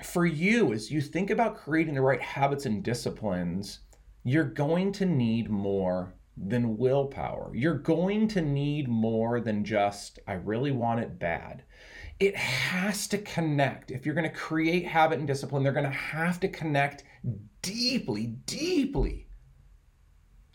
for 0.03 0.25
you, 0.25 0.73
as 0.73 0.91
you 0.91 1.01
think 1.01 1.29
about 1.29 1.57
creating 1.57 1.93
the 1.93 2.01
right 2.01 2.21
habits 2.21 2.65
and 2.65 2.83
disciplines, 2.83 3.79
you're 4.23 4.43
going 4.43 4.91
to 4.93 5.05
need 5.05 5.49
more 5.49 6.15
than 6.35 6.77
willpower. 6.77 7.51
You're 7.55 7.77
going 7.77 8.27
to 8.29 8.41
need 8.41 8.89
more 8.89 9.39
than 9.39 9.63
just, 9.63 10.19
I 10.27 10.33
really 10.33 10.71
want 10.71 10.99
it 10.99 11.17
bad. 11.17 11.63
It 12.19 12.35
has 12.35 13.07
to 13.09 13.17
connect. 13.19 13.91
If 13.91 14.05
you're 14.05 14.15
going 14.15 14.29
to 14.29 14.35
create 14.35 14.85
habit 14.85 15.19
and 15.19 15.27
discipline, 15.27 15.63
they're 15.63 15.71
going 15.71 15.85
to 15.85 15.91
have 15.91 16.39
to 16.41 16.47
connect 16.47 17.03
deeply, 17.61 18.27
deeply 18.45 19.24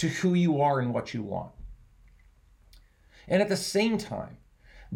to 0.01 0.09
who 0.09 0.33
you 0.33 0.63
are 0.63 0.81
and 0.81 0.95
what 0.95 1.13
you 1.13 1.23
want. 1.23 1.53
And 3.29 3.43
at 3.43 3.51
the 3.51 3.57
same 3.57 3.99
time, 3.99 4.39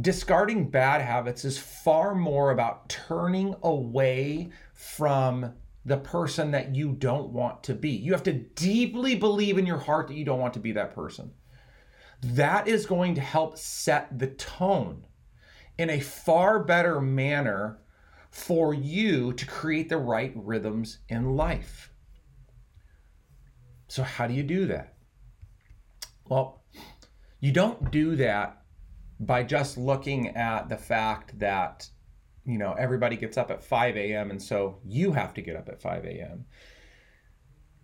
discarding 0.01 0.71
bad 0.71 1.03
habits 1.03 1.45
is 1.45 1.59
far 1.59 2.15
more 2.15 2.51
about 2.51 2.89
turning 2.89 3.55
away 3.63 4.49
from 4.73 5.53
the 5.85 5.99
person 5.99 6.53
that 6.53 6.75
you 6.75 6.93
don't 6.93 7.29
want 7.29 7.63
to 7.65 7.75
be. 7.75 7.91
You 7.91 8.13
have 8.13 8.23
to 8.23 8.33
deeply 8.33 9.15
believe 9.15 9.59
in 9.59 9.67
your 9.67 9.77
heart 9.77 10.09
that 10.09 10.17
you 10.17 10.25
don't 10.25 10.41
want 10.41 10.55
to 10.55 10.61
be 10.61 10.73
that 10.73 10.95
person. 10.95 11.33
That 12.23 12.67
is 12.67 12.87
going 12.87 13.15
to 13.17 13.21
help 13.21 13.59
set 13.59 14.19
the 14.19 14.29
tone 14.29 15.07
in 15.77 15.91
a 15.91 16.01
far 16.01 16.65
better 16.65 16.99
manner 16.99 17.79
for 18.31 18.73
you 18.73 19.35
to 19.35 19.45
create 19.45 19.91
the 19.91 19.99
right 19.99 20.33
rhythms 20.35 21.01
in 21.11 21.37
life. 21.37 21.91
So, 23.89 24.03
how 24.03 24.27
do 24.27 24.33
you 24.33 24.43
do 24.43 24.65
that? 24.67 24.94
Well, 26.29 26.63
you 27.41 27.53
don't 27.53 27.91
do 27.91 28.17
that 28.17 28.63
by 29.21 29.43
just 29.43 29.79
looking 29.79 30.37
at 30.37 30.69
the 30.69 30.77
fact 30.77 31.39
that 31.39 31.89
you 32.45 32.59
know 32.59 32.73
everybody 32.73 33.17
gets 33.17 33.37
up 33.37 33.51
at 33.51 33.63
5 33.63 33.97
a.m 33.97 34.31
and 34.31 34.43
so 34.43 34.79
you 34.85 35.13
have 35.13 35.33
to 35.35 35.41
get 35.41 35.57
up 35.57 35.69
at 35.69 35.81
5 35.81 36.05
a.m 36.05 36.45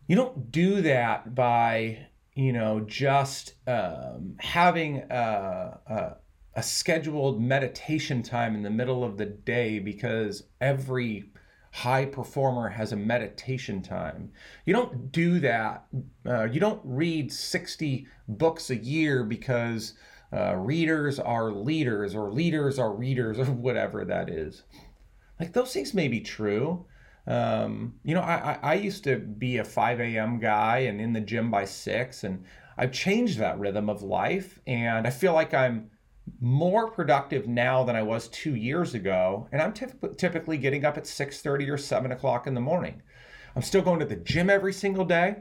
you 0.06 0.16
don't 0.16 0.50
do 0.50 0.82
that 0.82 1.34
by 1.34 2.06
you 2.34 2.52
know 2.52 2.80
just 2.80 3.54
um, 3.68 4.36
having 4.40 5.04
a, 5.10 5.78
a, 5.86 6.16
a 6.54 6.62
scheduled 6.62 7.40
meditation 7.40 8.22
time 8.22 8.54
in 8.54 8.62
the 8.62 8.70
middle 8.70 9.04
of 9.04 9.16
the 9.18 9.26
day 9.26 9.78
because 9.78 10.42
every 10.60 11.30
high 11.70 12.04
performer 12.04 12.68
has 12.68 12.92
a 12.92 12.96
meditation 12.96 13.80
time. 13.80 14.32
You 14.64 14.74
don't 14.74 15.12
do 15.12 15.38
that. 15.40 15.86
Uh, 16.26 16.44
you 16.44 16.60
don't 16.60 16.80
read 16.84 17.32
60 17.32 18.06
books 18.28 18.70
a 18.70 18.76
year 18.76 19.24
because 19.24 19.94
uh, 20.32 20.54
readers 20.56 21.18
are 21.18 21.50
leaders 21.50 22.14
or 22.14 22.32
leaders 22.32 22.78
are 22.78 22.92
readers 22.92 23.38
or 23.38 23.44
whatever 23.46 24.04
that 24.04 24.28
is. 24.28 24.62
Like 25.38 25.52
those 25.52 25.72
things 25.72 25.94
may 25.94 26.08
be 26.08 26.20
true. 26.20 26.84
Um, 27.26 27.94
you 28.02 28.14
know, 28.14 28.22
I, 28.22 28.58
I 28.62 28.74
used 28.74 29.04
to 29.04 29.16
be 29.18 29.58
a 29.58 29.64
5 29.64 30.00
a.m. 30.00 30.40
guy 30.40 30.78
and 30.78 31.00
in 31.00 31.12
the 31.12 31.20
gym 31.20 31.50
by 31.50 31.64
6, 31.64 32.24
and 32.24 32.44
I've 32.76 32.92
changed 32.92 33.38
that 33.38 33.58
rhythm 33.58 33.88
of 33.88 34.02
life. 34.02 34.58
And 34.66 35.06
I 35.06 35.10
feel 35.10 35.32
like 35.32 35.54
I'm 35.54 35.90
more 36.40 36.90
productive 36.90 37.46
now 37.48 37.84
than 37.84 37.96
I 37.96 38.02
was 38.02 38.28
two 38.28 38.54
years 38.54 38.94
ago. 38.94 39.48
And 39.52 39.60
I'm 39.60 39.72
typically 39.72 40.58
getting 40.58 40.84
up 40.84 40.96
at 40.96 41.04
6:30 41.04 41.68
or 41.70 41.78
7 41.78 42.12
o'clock 42.12 42.46
in 42.46 42.54
the 42.54 42.60
morning. 42.60 43.02
I'm 43.56 43.62
still 43.62 43.82
going 43.82 44.00
to 44.00 44.06
the 44.06 44.16
gym 44.16 44.48
every 44.48 44.72
single 44.72 45.04
day. 45.04 45.36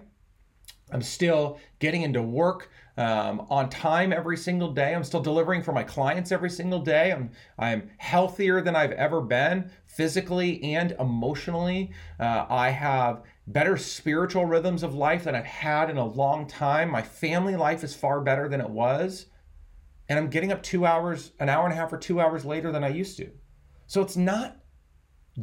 I'm 0.92 1.02
still 1.02 1.60
getting 1.80 2.02
into 2.02 2.22
work 2.22 2.70
um, 2.98 3.46
on 3.50 3.70
time 3.70 4.12
every 4.12 4.36
single 4.36 4.74
day. 4.74 4.94
I'm 4.94 5.04
still 5.04 5.22
delivering 5.22 5.62
for 5.62 5.72
my 5.72 5.84
clients 5.84 6.32
every 6.32 6.50
single 6.50 6.80
day. 6.80 7.12
I'm 7.12 7.32
I'm 7.58 7.90
healthier 7.98 8.62
than 8.62 8.76
I've 8.76 8.92
ever 8.92 9.22
been 9.22 9.70
physically 9.86 10.62
and 10.64 10.92
emotionally. 11.00 11.92
Uh, 12.20 12.46
I 12.50 12.72
have 12.72 13.24
better 13.48 13.78
spiritual 13.78 14.46
rhythms 14.46 14.84
of 14.84 14.94
life 14.94 15.24
than 15.24 15.36
I've 15.36 15.46
had 15.46 15.90
in 15.90 15.98
a 15.98 16.06
long 16.06 16.48
time. 16.48 16.90
My 16.90 17.02
family 17.02 17.56
life 17.56 17.84
is 17.84 17.96
far 17.96 18.22
better 18.22 18.50
than 18.50 18.62
it 18.62 18.70
was, 18.70 19.28
and 20.10 20.18
I'm 20.18 20.30
getting 20.30 20.52
up 20.52 20.64
two 20.64 20.86
hours, 20.86 21.32
an 21.40 21.48
hour 21.48 21.64
and 21.64 21.74
a 21.74 21.76
half, 21.76 21.94
or 21.94 21.98
two 21.98 22.20
hours 22.20 22.44
later 22.44 22.72
than 22.72 22.84
I 22.84 22.90
used 22.90 23.16
to. 23.18 23.30
So 23.86 24.02
it's 24.02 24.18
not 24.18 24.58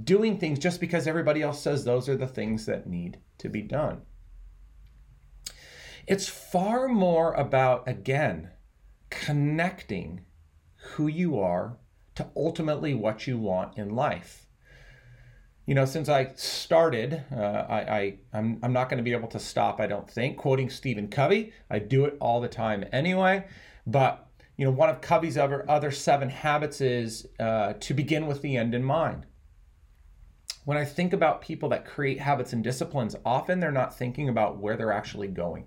doing 0.04 0.38
things 0.38 0.58
just 0.58 0.80
because 0.80 1.06
everybody 1.06 1.40
else 1.40 1.62
says 1.62 1.84
those 1.84 2.08
are 2.08 2.16
the 2.16 2.26
things 2.26 2.66
that 2.66 2.86
need 2.86 3.18
to 3.38 3.48
be 3.48 3.62
done. 3.62 4.02
It's 6.06 6.28
far 6.28 6.88
more 6.88 7.32
about, 7.34 7.88
again, 7.88 8.50
connecting 9.10 10.22
who 10.76 11.06
you 11.06 11.38
are 11.38 11.78
to 12.16 12.28
ultimately 12.36 12.94
what 12.94 13.26
you 13.26 13.38
want 13.38 13.78
in 13.78 13.94
life. 13.94 14.46
You 15.66 15.74
know, 15.74 15.84
since 15.84 16.08
I 16.08 16.32
started, 16.36 17.24
uh, 17.32 17.40
I, 17.68 17.78
I 17.78 18.18
I'm, 18.32 18.60
I'm 18.62 18.72
not 18.72 18.88
going 18.88 18.98
to 18.98 19.04
be 19.04 19.12
able 19.12 19.28
to 19.28 19.40
stop. 19.40 19.80
I 19.80 19.88
don't 19.88 20.08
think 20.08 20.36
quoting 20.36 20.70
Stephen 20.70 21.08
Covey. 21.08 21.52
I 21.68 21.80
do 21.80 22.04
it 22.04 22.16
all 22.20 22.40
the 22.40 22.48
time 22.48 22.84
anyway. 22.92 23.46
But 23.84 24.25
you 24.56 24.64
know, 24.64 24.70
one 24.70 24.88
of 24.88 25.00
Covey's 25.00 25.36
other 25.36 25.68
other 25.70 25.90
seven 25.90 26.30
habits 26.30 26.80
is 26.80 27.26
uh, 27.38 27.74
to 27.80 27.94
begin 27.94 28.26
with 28.26 28.42
the 28.42 28.56
end 28.56 28.74
in 28.74 28.82
mind. 28.82 29.26
When 30.64 30.76
I 30.76 30.84
think 30.84 31.12
about 31.12 31.42
people 31.42 31.68
that 31.68 31.84
create 31.84 32.18
habits 32.18 32.52
and 32.52 32.64
disciplines, 32.64 33.14
often 33.24 33.60
they're 33.60 33.70
not 33.70 33.96
thinking 33.96 34.28
about 34.28 34.58
where 34.58 34.76
they're 34.76 34.92
actually 34.92 35.28
going. 35.28 35.66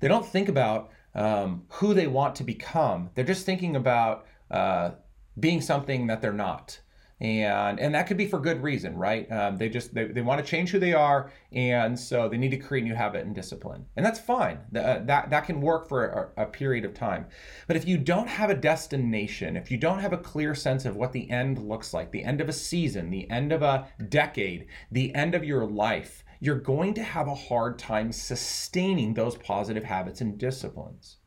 They 0.00 0.08
don't 0.08 0.26
think 0.26 0.48
about 0.48 0.90
um, 1.14 1.64
who 1.68 1.94
they 1.94 2.06
want 2.06 2.34
to 2.36 2.44
become. 2.44 3.10
They're 3.14 3.24
just 3.24 3.46
thinking 3.46 3.76
about 3.76 4.26
uh, 4.50 4.90
being 5.38 5.60
something 5.60 6.06
that 6.08 6.20
they're 6.20 6.32
not. 6.32 6.80
And, 7.20 7.78
and 7.78 7.94
that 7.94 8.06
could 8.06 8.16
be 8.16 8.26
for 8.26 8.38
good 8.38 8.62
reason, 8.62 8.96
right? 8.96 9.30
Um, 9.30 9.58
they 9.58 9.68
just 9.68 9.92
they, 9.92 10.04
they 10.04 10.22
want 10.22 10.42
to 10.42 10.50
change 10.50 10.70
who 10.70 10.78
they 10.78 10.94
are, 10.94 11.30
and 11.52 11.98
so 11.98 12.30
they 12.30 12.38
need 12.38 12.50
to 12.52 12.56
create 12.56 12.84
new 12.84 12.94
habit 12.94 13.26
and 13.26 13.34
discipline, 13.34 13.84
and 13.96 14.06
that's 14.06 14.18
fine. 14.18 14.58
Uh, 14.74 15.00
that 15.04 15.28
that 15.28 15.44
can 15.44 15.60
work 15.60 15.86
for 15.86 16.32
a, 16.36 16.44
a 16.44 16.46
period 16.46 16.86
of 16.86 16.94
time. 16.94 17.26
But 17.66 17.76
if 17.76 17.86
you 17.86 17.98
don't 17.98 18.28
have 18.28 18.48
a 18.48 18.54
destination, 18.54 19.56
if 19.58 19.70
you 19.70 19.76
don't 19.76 19.98
have 19.98 20.14
a 20.14 20.18
clear 20.18 20.54
sense 20.54 20.86
of 20.86 20.96
what 20.96 21.12
the 21.12 21.30
end 21.30 21.58
looks 21.58 21.92
like, 21.92 22.10
the 22.10 22.24
end 22.24 22.40
of 22.40 22.48
a 22.48 22.54
season, 22.54 23.10
the 23.10 23.30
end 23.30 23.52
of 23.52 23.60
a 23.60 23.88
decade, 24.08 24.66
the 24.90 25.14
end 25.14 25.34
of 25.34 25.44
your 25.44 25.66
life, 25.66 26.24
you're 26.40 26.58
going 26.58 26.94
to 26.94 27.02
have 27.02 27.28
a 27.28 27.34
hard 27.34 27.78
time 27.78 28.12
sustaining 28.12 29.12
those 29.12 29.36
positive 29.36 29.84
habits 29.84 30.22
and 30.22 30.38
disciplines. 30.38 31.18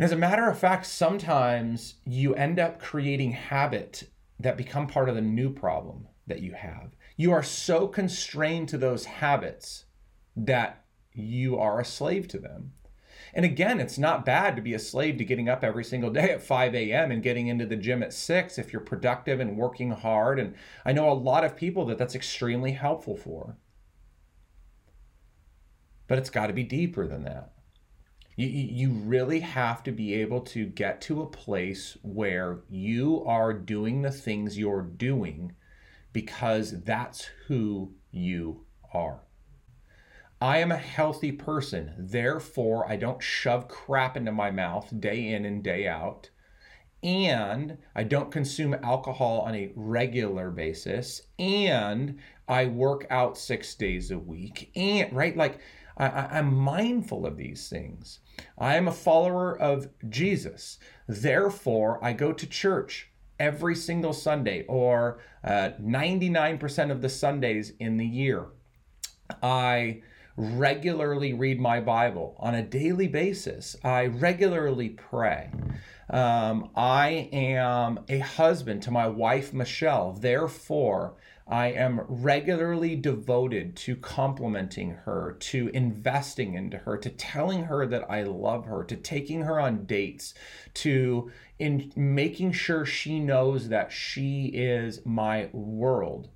And 0.00 0.06
as 0.06 0.12
a 0.12 0.16
matter 0.16 0.48
of 0.48 0.58
fact, 0.58 0.86
sometimes 0.86 1.96
you 2.06 2.34
end 2.34 2.58
up 2.58 2.80
creating 2.80 3.32
habit 3.32 4.08
that 4.38 4.56
become 4.56 4.86
part 4.86 5.10
of 5.10 5.14
the 5.14 5.20
new 5.20 5.52
problem 5.52 6.08
that 6.26 6.40
you 6.40 6.52
have. 6.54 6.96
You 7.18 7.32
are 7.32 7.42
so 7.42 7.86
constrained 7.86 8.70
to 8.70 8.78
those 8.78 9.04
habits 9.04 9.84
that 10.34 10.86
you 11.12 11.58
are 11.58 11.78
a 11.78 11.84
slave 11.84 12.28
to 12.28 12.38
them. 12.38 12.72
And 13.34 13.44
again, 13.44 13.78
it's 13.78 13.98
not 13.98 14.24
bad 14.24 14.56
to 14.56 14.62
be 14.62 14.72
a 14.72 14.78
slave 14.78 15.18
to 15.18 15.24
getting 15.26 15.50
up 15.50 15.62
every 15.62 15.84
single 15.84 16.08
day 16.08 16.30
at 16.32 16.42
5 16.42 16.74
a.m. 16.74 17.10
and 17.10 17.22
getting 17.22 17.48
into 17.48 17.66
the 17.66 17.76
gym 17.76 18.02
at 18.02 18.14
6 18.14 18.56
if 18.56 18.72
you're 18.72 18.80
productive 18.80 19.38
and 19.38 19.58
working 19.58 19.90
hard. 19.90 20.38
And 20.38 20.54
I 20.82 20.92
know 20.92 21.10
a 21.10 21.12
lot 21.12 21.44
of 21.44 21.56
people 21.56 21.84
that 21.84 21.98
that's 21.98 22.14
extremely 22.14 22.72
helpful 22.72 23.18
for. 23.18 23.58
But 26.06 26.16
it's 26.16 26.30
got 26.30 26.46
to 26.46 26.54
be 26.54 26.64
deeper 26.64 27.06
than 27.06 27.24
that. 27.24 27.52
You, 28.40 28.48
you 28.48 28.90
really 28.92 29.40
have 29.40 29.82
to 29.82 29.92
be 29.92 30.14
able 30.14 30.40
to 30.42 30.64
get 30.64 31.02
to 31.02 31.20
a 31.20 31.26
place 31.26 31.98
where 32.00 32.60
you 32.70 33.22
are 33.26 33.52
doing 33.52 34.00
the 34.00 34.10
things 34.10 34.56
you're 34.56 34.80
doing 34.80 35.52
because 36.14 36.82
that's 36.84 37.28
who 37.48 37.92
you 38.10 38.64
are. 38.94 39.20
I 40.40 40.56
am 40.58 40.72
a 40.72 40.78
healthy 40.78 41.32
person. 41.32 41.92
Therefore, 41.98 42.90
I 42.90 42.96
don't 42.96 43.22
shove 43.22 43.68
crap 43.68 44.16
into 44.16 44.32
my 44.32 44.50
mouth 44.50 44.90
day 44.98 45.28
in 45.28 45.44
and 45.44 45.62
day 45.62 45.86
out. 45.86 46.30
And 47.02 47.76
I 47.94 48.04
don't 48.04 48.32
consume 48.32 48.72
alcohol 48.82 49.40
on 49.40 49.54
a 49.54 49.70
regular 49.76 50.50
basis. 50.50 51.20
And 51.38 52.18
I 52.48 52.66
work 52.66 53.06
out 53.10 53.36
six 53.36 53.74
days 53.74 54.10
a 54.10 54.18
week. 54.18 54.72
And, 54.74 55.12
right? 55.12 55.36
Like, 55.36 55.60
I, 56.00 56.38
am 56.38 56.54
mindful 56.56 57.26
of 57.26 57.36
these 57.36 57.68
things. 57.68 58.20
I 58.56 58.76
am 58.76 58.88
a 58.88 58.92
follower 58.92 59.58
of 59.60 59.88
Jesus. 60.08 60.78
Therefore, 61.06 62.02
I 62.02 62.14
go 62.14 62.32
to 62.32 62.46
church 62.46 63.10
every 63.38 63.74
single 63.74 64.12
Sunday 64.12 64.64
or 64.66 65.18
uh, 65.44 65.70
99% 65.80 66.90
of 66.90 67.02
the 67.02 67.08
Sundays 67.08 67.72
in 67.78 67.98
the 67.98 68.06
year. 68.06 68.46
I 69.42 70.02
regularly 70.36 71.34
read 71.34 71.60
my 71.60 71.80
Bible 71.80 72.34
on 72.38 72.54
a 72.54 72.62
daily 72.62 73.08
basis. 73.08 73.76
I 73.84 74.06
regularly 74.06 74.90
pray. 74.90 75.50
Um, 76.08 76.70
I 76.74 77.28
am 77.32 78.00
a 78.08 78.18
husband 78.20 78.82
to 78.84 78.90
my 78.90 79.06
wife, 79.06 79.52
Michelle. 79.52 80.12
Therefore, 80.12 81.14
I 81.50 81.72
am 81.72 82.02
regularly 82.08 82.94
devoted 82.94 83.74
to 83.78 83.96
complimenting 83.96 84.92
her, 85.04 85.36
to 85.40 85.68
investing 85.74 86.54
into 86.54 86.78
her, 86.78 86.96
to 86.98 87.10
telling 87.10 87.64
her 87.64 87.86
that 87.86 88.08
I 88.08 88.22
love 88.22 88.66
her, 88.66 88.84
to 88.84 88.94
taking 88.94 89.42
her 89.42 89.58
on 89.58 89.84
dates, 89.84 90.32
to 90.74 91.32
in 91.58 91.92
making 91.96 92.52
sure 92.52 92.86
she 92.86 93.18
knows 93.18 93.68
that 93.68 93.90
she 93.90 94.46
is 94.46 95.04
my 95.04 95.50
world. 95.52 96.28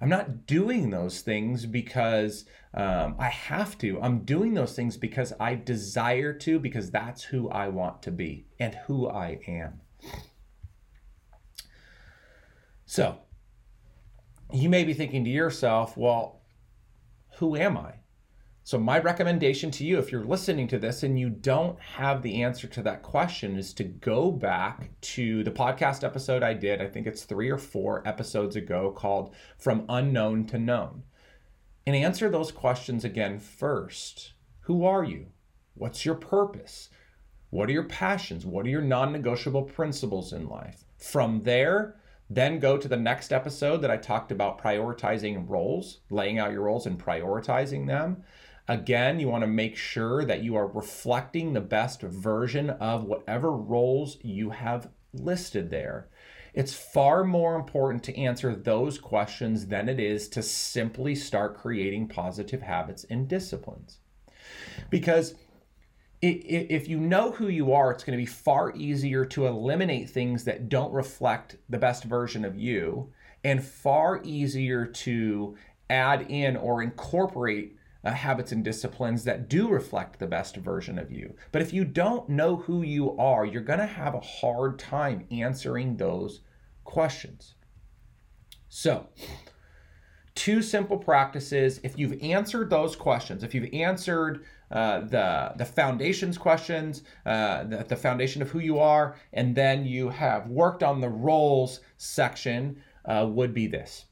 I'm 0.00 0.08
not 0.08 0.46
doing 0.46 0.90
those 0.90 1.20
things 1.20 1.66
because 1.66 2.46
um, 2.72 3.16
I 3.18 3.28
have 3.28 3.76
to. 3.78 4.00
I'm 4.00 4.20
doing 4.20 4.54
those 4.54 4.74
things 4.74 4.96
because 4.96 5.32
I 5.38 5.54
desire 5.54 6.32
to, 6.32 6.58
because 6.58 6.90
that's 6.90 7.24
who 7.24 7.48
I 7.50 7.68
want 7.68 8.02
to 8.02 8.10
be 8.10 8.46
and 8.58 8.74
who 8.86 9.08
I 9.08 9.38
am. 9.46 9.80
So, 12.84 13.18
you 14.52 14.68
may 14.68 14.84
be 14.84 14.94
thinking 14.94 15.24
to 15.24 15.30
yourself, 15.30 15.96
well, 15.96 16.42
who 17.36 17.56
am 17.56 17.76
I? 17.76 17.94
So, 18.66 18.78
my 18.78 18.98
recommendation 18.98 19.70
to 19.72 19.84
you, 19.84 19.98
if 19.98 20.10
you're 20.10 20.24
listening 20.24 20.66
to 20.68 20.78
this 20.78 21.04
and 21.04 21.16
you 21.16 21.30
don't 21.30 21.78
have 21.78 22.22
the 22.22 22.42
answer 22.42 22.66
to 22.66 22.82
that 22.82 23.02
question, 23.02 23.56
is 23.56 23.72
to 23.74 23.84
go 23.84 24.32
back 24.32 24.90
to 25.02 25.44
the 25.44 25.52
podcast 25.52 26.02
episode 26.02 26.42
I 26.42 26.54
did. 26.54 26.82
I 26.82 26.88
think 26.88 27.06
it's 27.06 27.22
three 27.22 27.48
or 27.48 27.58
four 27.58 28.02
episodes 28.08 28.56
ago 28.56 28.90
called 28.90 29.36
From 29.56 29.86
Unknown 29.88 30.46
to 30.46 30.58
Known. 30.58 31.04
And 31.86 31.94
answer 31.94 32.28
those 32.28 32.50
questions 32.50 33.04
again 33.04 33.38
first. 33.38 34.32
Who 34.62 34.84
are 34.84 35.04
you? 35.04 35.26
What's 35.74 36.04
your 36.04 36.16
purpose? 36.16 36.88
What 37.50 37.68
are 37.68 37.72
your 37.72 37.84
passions? 37.84 38.44
What 38.44 38.66
are 38.66 38.70
your 38.70 38.82
non 38.82 39.12
negotiable 39.12 39.62
principles 39.62 40.32
in 40.32 40.48
life? 40.48 40.84
From 40.98 41.44
there, 41.44 42.00
then 42.28 42.58
go 42.58 42.76
to 42.76 42.88
the 42.88 42.96
next 42.96 43.32
episode 43.32 43.78
that 43.78 43.90
I 43.90 43.96
talked 43.96 44.32
about 44.32 44.60
prioritizing 44.60 45.48
roles, 45.48 46.00
laying 46.10 46.38
out 46.38 46.52
your 46.52 46.62
roles 46.62 46.86
and 46.86 46.98
prioritizing 46.98 47.86
them. 47.86 48.24
Again, 48.68 49.20
you 49.20 49.28
want 49.28 49.42
to 49.42 49.48
make 49.48 49.76
sure 49.76 50.24
that 50.24 50.42
you 50.42 50.56
are 50.56 50.66
reflecting 50.66 51.52
the 51.52 51.60
best 51.60 52.02
version 52.02 52.70
of 52.70 53.04
whatever 53.04 53.52
roles 53.52 54.18
you 54.22 54.50
have 54.50 54.90
listed 55.12 55.70
there. 55.70 56.08
It's 56.52 56.74
far 56.74 57.22
more 57.22 57.54
important 57.54 58.02
to 58.04 58.18
answer 58.18 58.56
those 58.56 58.98
questions 58.98 59.66
than 59.66 59.88
it 59.88 60.00
is 60.00 60.28
to 60.30 60.42
simply 60.42 61.14
start 61.14 61.56
creating 61.56 62.08
positive 62.08 62.62
habits 62.62 63.04
and 63.08 63.28
disciplines. 63.28 63.98
Because 64.90 65.34
if 66.28 66.88
you 66.88 66.98
know 66.98 67.32
who 67.32 67.48
you 67.48 67.72
are, 67.72 67.90
it's 67.90 68.04
going 68.04 68.18
to 68.18 68.22
be 68.22 68.26
far 68.26 68.74
easier 68.74 69.24
to 69.26 69.46
eliminate 69.46 70.10
things 70.10 70.44
that 70.44 70.68
don't 70.68 70.92
reflect 70.92 71.56
the 71.68 71.78
best 71.78 72.04
version 72.04 72.44
of 72.44 72.56
you 72.56 73.12
and 73.44 73.62
far 73.62 74.20
easier 74.24 74.86
to 74.86 75.56
add 75.88 76.26
in 76.30 76.56
or 76.56 76.82
incorporate 76.82 77.76
uh, 78.04 78.12
habits 78.12 78.52
and 78.52 78.64
disciplines 78.64 79.24
that 79.24 79.48
do 79.48 79.68
reflect 79.68 80.18
the 80.18 80.26
best 80.26 80.56
version 80.56 80.98
of 80.98 81.10
you. 81.10 81.34
But 81.52 81.62
if 81.62 81.72
you 81.72 81.84
don't 81.84 82.28
know 82.28 82.56
who 82.56 82.82
you 82.82 83.16
are, 83.18 83.44
you're 83.44 83.62
going 83.62 83.80
to 83.80 83.86
have 83.86 84.14
a 84.14 84.20
hard 84.20 84.78
time 84.78 85.26
answering 85.30 85.96
those 85.96 86.40
questions. 86.84 87.54
So, 88.68 89.08
two 90.34 90.62
simple 90.62 90.98
practices. 90.98 91.80
If 91.82 91.98
you've 91.98 92.22
answered 92.22 92.70
those 92.70 92.94
questions, 92.94 93.42
if 93.42 93.54
you've 93.54 93.72
answered 93.72 94.44
uh, 94.70 95.00
the 95.00 95.52
the 95.56 95.64
foundations 95.64 96.36
questions, 96.38 97.02
uh, 97.24 97.64
the, 97.64 97.84
the 97.88 97.96
foundation 97.96 98.42
of 98.42 98.50
who 98.50 98.58
you 98.58 98.78
are, 98.78 99.16
and 99.32 99.54
then 99.54 99.84
you 99.84 100.08
have 100.08 100.48
worked 100.48 100.82
on 100.82 101.00
the 101.00 101.08
roles 101.08 101.80
section, 101.96 102.82
uh, 103.04 103.26
would 103.28 103.54
be 103.54 103.66
this. 103.66 104.06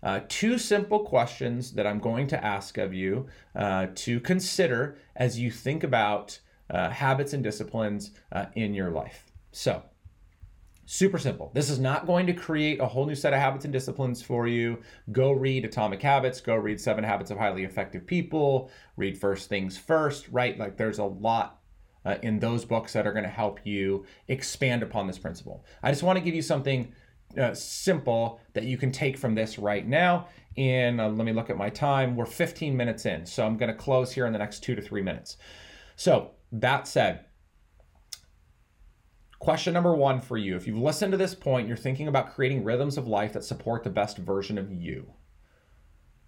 Uh, 0.00 0.20
two 0.28 0.58
simple 0.58 1.00
questions 1.00 1.72
that 1.72 1.84
I'm 1.86 1.98
going 1.98 2.28
to 2.28 2.44
ask 2.44 2.78
of 2.78 2.94
you 2.94 3.26
uh, 3.56 3.88
to 3.96 4.20
consider 4.20 4.96
as 5.16 5.40
you 5.40 5.50
think 5.50 5.82
about 5.82 6.38
habits 6.70 7.32
and 7.32 7.42
disciplines 7.42 8.12
in 8.54 8.74
your 8.74 8.90
life. 8.90 9.24
So, 9.50 9.82
super 10.90 11.18
simple. 11.18 11.50
This 11.52 11.68
is 11.68 11.78
not 11.78 12.06
going 12.06 12.26
to 12.28 12.32
create 12.32 12.80
a 12.80 12.86
whole 12.86 13.04
new 13.04 13.14
set 13.14 13.34
of 13.34 13.38
habits 13.38 13.66
and 13.66 13.72
disciplines 13.72 14.22
for 14.22 14.48
you. 14.48 14.78
Go 15.12 15.32
read 15.32 15.66
Atomic 15.66 16.00
Habits, 16.00 16.40
go 16.40 16.56
read 16.56 16.80
Seven 16.80 17.04
Habits 17.04 17.30
of 17.30 17.36
Highly 17.36 17.64
Effective 17.64 18.06
People, 18.06 18.70
read 18.96 19.18
First 19.18 19.50
Things 19.50 19.76
First, 19.76 20.30
right? 20.30 20.58
Like, 20.58 20.78
there's 20.78 20.98
a 20.98 21.04
lot 21.04 21.60
uh, 22.06 22.16
in 22.22 22.38
those 22.38 22.64
books 22.64 22.94
that 22.94 23.06
are 23.06 23.12
going 23.12 23.24
to 23.24 23.28
help 23.28 23.60
you 23.64 24.06
expand 24.28 24.82
upon 24.82 25.06
this 25.06 25.18
principle. 25.18 25.62
I 25.82 25.90
just 25.90 26.02
want 26.02 26.18
to 26.18 26.24
give 26.24 26.34
you 26.34 26.40
something 26.40 26.90
uh, 27.36 27.52
simple 27.52 28.40
that 28.54 28.64
you 28.64 28.78
can 28.78 28.90
take 28.90 29.18
from 29.18 29.34
this 29.34 29.58
right 29.58 29.86
now. 29.86 30.28
And 30.56 31.02
uh, 31.02 31.08
let 31.10 31.26
me 31.26 31.34
look 31.34 31.50
at 31.50 31.58
my 31.58 31.68
time. 31.68 32.16
We're 32.16 32.24
15 32.24 32.74
minutes 32.74 33.04
in, 33.04 33.26
so 33.26 33.44
I'm 33.44 33.58
going 33.58 33.70
to 33.70 33.76
close 33.76 34.10
here 34.10 34.24
in 34.24 34.32
the 34.32 34.38
next 34.38 34.60
two 34.60 34.74
to 34.74 34.80
three 34.80 35.02
minutes. 35.02 35.36
So, 35.96 36.30
that 36.50 36.88
said, 36.88 37.26
question 39.38 39.72
number 39.72 39.94
one 39.94 40.20
for 40.20 40.36
you 40.36 40.56
if 40.56 40.66
you've 40.66 40.78
listened 40.78 41.12
to 41.12 41.18
this 41.18 41.34
point, 41.34 41.68
you're 41.68 41.76
thinking 41.76 42.08
about 42.08 42.34
creating 42.34 42.64
rhythms 42.64 42.98
of 42.98 43.06
life 43.06 43.32
that 43.32 43.44
support 43.44 43.84
the 43.84 43.90
best 43.90 44.18
version 44.18 44.58
of 44.58 44.72
you. 44.72 45.12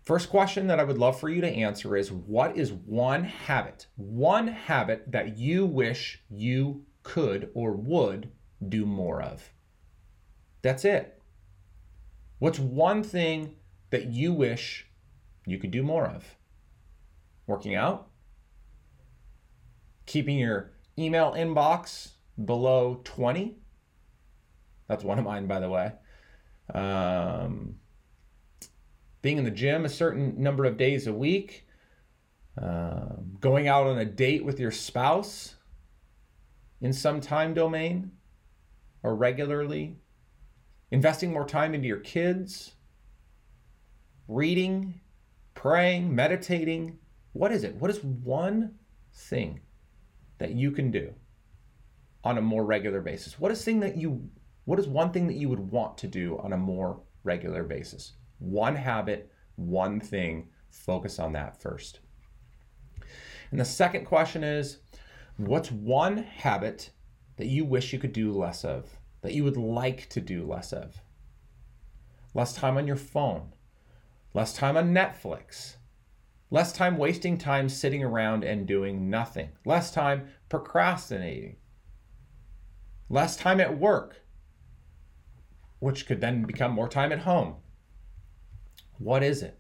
First 0.03 0.31
question 0.31 0.67
that 0.69 0.81
I 0.81 0.85
would 0.85 0.99
love 0.99 1.21
for 1.21 1.29
you 1.29 1.41
to 1.41 1.49
answer 1.49 1.97
is 1.97 2.11
What 2.11 2.57
is 2.57 2.73
one 2.73 3.25
habit, 3.25 3.87
one 3.97 4.49
habit 4.49 5.13
that 5.13 5.37
you 5.37 5.67
wish 5.67 6.23
you 6.31 6.85
could 7.03 7.51
or 7.55 7.73
would 7.73 8.31
do 8.67 8.87
more 8.87 9.23
of? 9.23 9.53
That's 10.63 10.85
it. 10.85 11.21
What's 12.39 12.59
one 12.59 13.03
thing 13.03 13.57
that 13.91 14.07
you 14.07 14.33
wish 14.33 14.87
you 15.47 15.59
could 15.59 15.71
do 15.71 15.83
more 15.83 16.07
of? 16.07 16.37
Working 17.47 17.75
out? 17.75 18.09
Keeping 20.07 20.39
your 20.39 20.73
email 20.99 21.33
inbox 21.33 22.13
below 22.45 23.01
20? 23.05 23.57
That's 24.89 25.05
one 25.05 25.19
of 25.19 25.25
mine, 25.25 25.47
by 25.47 25.61
the 25.61 25.69
way. 25.69 25.93
Um, 26.75 27.77
being 29.23 29.39
in 29.39 29.45
the 29.45 29.51
gym 29.51 29.85
a 29.85 29.89
certain 29.89 30.43
number 30.43 30.65
of 30.65 30.77
days 30.77 31.07
a 31.07 31.13
week. 31.13 31.67
Um, 32.61 33.37
going 33.41 33.69
out 33.69 33.87
on 33.87 33.99
a 33.99 34.05
date 34.05 34.45
with 34.45 34.59
your 34.59 34.71
spouse 34.71 35.55
in 36.81 36.93
some 36.93 37.21
time 37.21 37.55
domain 37.55 38.13
or 39.03 39.15
regularly 39.15 39.97
investing 40.91 41.33
more 41.33 41.47
time 41.47 41.75
into 41.75 41.87
your 41.87 42.01
kids, 42.01 42.75
reading, 44.29 45.01
praying, 45.55 46.15
meditating. 46.15 46.99
What 47.33 47.53
is 47.53 47.65
it? 47.65 47.77
What 47.77 47.91
is 47.91 48.03
one 48.03 48.75
thing 49.13 49.61
that 50.39 50.53
you 50.53 50.71
can 50.71 50.91
do 50.91 51.15
on 52.25 52.39
a 52.39 52.43
more 52.43 52.65
regular 52.65 53.01
basis? 53.01 53.39
What 53.39 53.53
is 53.53 53.65
thing 53.65 53.81
that 53.81 53.97
you 53.97 54.29
what 54.65 54.79
is 54.79 54.87
one 54.87 55.11
thing 55.11 55.27
that 55.27 55.37
you 55.37 55.49
would 55.49 55.71
want 55.71 55.99
to 55.99 56.07
do 56.07 56.39
on 56.39 56.53
a 56.53 56.57
more 56.57 57.01
regular 57.25 57.65
basis? 57.65 58.13
One 58.39 58.77
habit, 58.77 59.33
one 59.57 60.01
thing, 60.01 60.49
focus 60.71 61.19
on 61.19 61.33
that 61.33 61.61
first. 61.61 62.01
And 63.51 63.59
the 63.59 63.65
second 63.65 64.05
question 64.05 64.45
is 64.45 64.79
what's 65.37 65.73
one 65.73 66.19
habit 66.19 66.91
that 67.37 67.47
you 67.47 67.65
wish 67.65 67.93
you 67.93 67.99
could 67.99 68.13
do 68.13 68.33
less 68.33 68.65
of? 68.65 69.01
that 69.23 69.35
you 69.35 69.45
would 69.45 69.57
like 69.57 70.09
to 70.11 70.21
do 70.21 70.47
less 70.47 70.73
of. 70.73 71.03
Less 72.35 72.55
time 72.55 72.77
on 72.77 72.87
your 72.87 72.97
phone, 72.97 73.53
less 74.35 74.55
time 74.55 74.77
on 74.77 74.95
Netflix, 74.95 75.77
less 76.51 76.73
time 76.73 76.97
wasting 76.97 77.37
time 77.37 77.69
sitting 77.69 78.05
around 78.05 78.45
and 78.45 78.67
doing 78.67 79.11
nothing, 79.11 79.51
less 79.65 79.91
time 79.91 80.29
procrastinating, 80.49 81.57
less 83.11 83.37
time 83.37 83.61
at 83.61 83.79
work, 83.79 84.23
which 85.81 86.07
could 86.07 86.21
then 86.21 86.45
become 86.45 86.73
more 86.73 86.89
time 86.89 87.13
at 87.13 87.19
home. 87.19 87.57
What 88.99 89.23
is 89.23 89.43
it? 89.43 89.59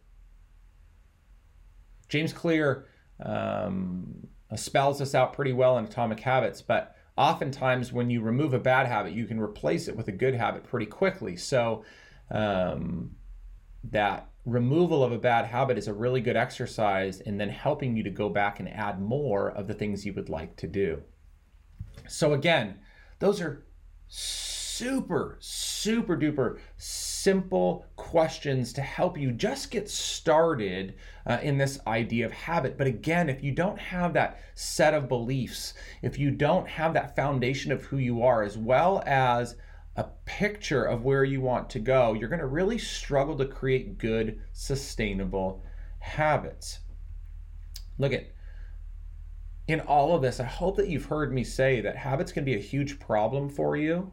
James 2.08 2.32
Clear 2.32 2.86
um, 3.24 4.26
spells 4.54 5.00
this 5.00 5.14
out 5.14 5.32
pretty 5.32 5.52
well 5.52 5.76
in 5.78 5.84
Atomic 5.84 6.20
Habits, 6.20 6.62
but 6.62 6.96
oftentimes 7.16 7.92
when 7.92 8.08
you 8.08 8.20
remove 8.22 8.54
a 8.54 8.58
bad 8.58 8.86
habit, 8.86 9.12
you 9.12 9.26
can 9.26 9.38
replace 9.38 9.88
it 9.88 9.96
with 9.96 10.08
a 10.08 10.12
good 10.12 10.34
habit 10.34 10.64
pretty 10.64 10.86
quickly. 10.86 11.36
So 11.36 11.84
um, 12.30 13.10
that 13.84 14.28
removal 14.46 15.02
of 15.04 15.12
a 15.12 15.18
bad 15.18 15.46
habit 15.46 15.76
is 15.76 15.88
a 15.88 15.92
really 15.92 16.20
good 16.20 16.36
exercise 16.36 17.20
and 17.20 17.40
then 17.40 17.48
helping 17.48 17.96
you 17.96 18.02
to 18.04 18.10
go 18.10 18.28
back 18.28 18.60
and 18.60 18.68
add 18.68 19.00
more 19.00 19.50
of 19.50 19.66
the 19.66 19.74
things 19.74 20.06
you 20.06 20.12
would 20.14 20.28
like 20.28 20.56
to 20.56 20.66
do. 20.66 21.02
So 22.08 22.32
again, 22.32 22.78
those 23.20 23.40
are 23.40 23.64
super, 24.08 25.36
super 25.40 26.16
duper 26.16 26.58
simple 26.76 27.84
questions 27.96 28.72
to 28.72 28.80
help 28.80 29.18
you 29.18 29.30
just 29.30 29.70
get 29.70 29.90
started 29.90 30.94
uh, 31.26 31.38
in 31.42 31.58
this 31.58 31.78
idea 31.86 32.24
of 32.24 32.32
habit. 32.32 32.78
But 32.78 32.86
again, 32.86 33.28
if 33.28 33.44
you 33.44 33.52
don't 33.52 33.78
have 33.78 34.14
that 34.14 34.40
set 34.54 34.94
of 34.94 35.08
beliefs, 35.08 35.74
if 36.02 36.18
you 36.18 36.30
don't 36.30 36.66
have 36.66 36.94
that 36.94 37.14
foundation 37.14 37.72
of 37.72 37.84
who 37.84 37.98
you 37.98 38.22
are, 38.22 38.42
as 38.42 38.56
well 38.56 39.02
as 39.06 39.54
a 39.96 40.04
picture 40.24 40.84
of 40.84 41.04
where 41.04 41.24
you 41.24 41.42
want 41.42 41.68
to 41.70 41.78
go, 41.78 42.14
you're 42.14 42.30
going 42.30 42.40
to 42.40 42.46
really 42.46 42.78
struggle 42.78 43.36
to 43.36 43.44
create 43.44 43.98
good, 43.98 44.40
sustainable 44.52 45.62
habits. 45.98 46.78
Look 47.98 48.14
at 48.14 48.30
in 49.70 49.80
all 49.80 50.16
of 50.16 50.22
this, 50.22 50.40
I 50.40 50.44
hope 50.44 50.76
that 50.76 50.88
you've 50.88 51.04
heard 51.04 51.32
me 51.32 51.44
say 51.44 51.80
that 51.80 51.96
habits 51.96 52.32
can 52.32 52.44
be 52.44 52.54
a 52.54 52.58
huge 52.58 52.98
problem 52.98 53.48
for 53.48 53.76
you, 53.76 54.10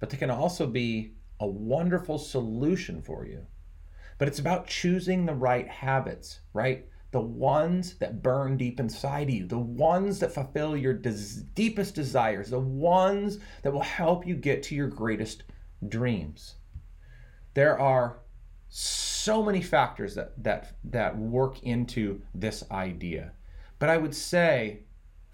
but 0.00 0.10
they 0.10 0.16
can 0.16 0.30
also 0.30 0.66
be 0.66 1.12
a 1.38 1.46
wonderful 1.46 2.18
solution 2.18 3.00
for 3.00 3.24
you. 3.24 3.46
But 4.18 4.26
it's 4.26 4.40
about 4.40 4.66
choosing 4.66 5.24
the 5.24 5.34
right 5.34 5.68
habits, 5.68 6.40
right? 6.52 6.88
The 7.12 7.20
ones 7.20 7.94
that 7.98 8.22
burn 8.22 8.56
deep 8.56 8.80
inside 8.80 9.30
you, 9.30 9.46
the 9.46 9.58
ones 9.58 10.18
that 10.18 10.34
fulfill 10.34 10.76
your 10.76 10.94
des- 10.94 11.42
deepest 11.54 11.94
desires, 11.94 12.50
the 12.50 12.58
ones 12.58 13.38
that 13.62 13.72
will 13.72 13.82
help 13.82 14.26
you 14.26 14.34
get 14.34 14.62
to 14.64 14.74
your 14.74 14.88
greatest 14.88 15.44
dreams. 15.88 16.56
There 17.54 17.78
are 17.78 18.18
so 18.68 19.42
many 19.42 19.62
factors 19.62 20.16
that 20.16 20.32
that 20.42 20.72
that 20.84 21.16
work 21.16 21.62
into 21.62 22.22
this 22.34 22.64
idea. 22.70 23.32
But 23.78 23.90
I 23.90 23.98
would 23.98 24.14
say 24.14 24.85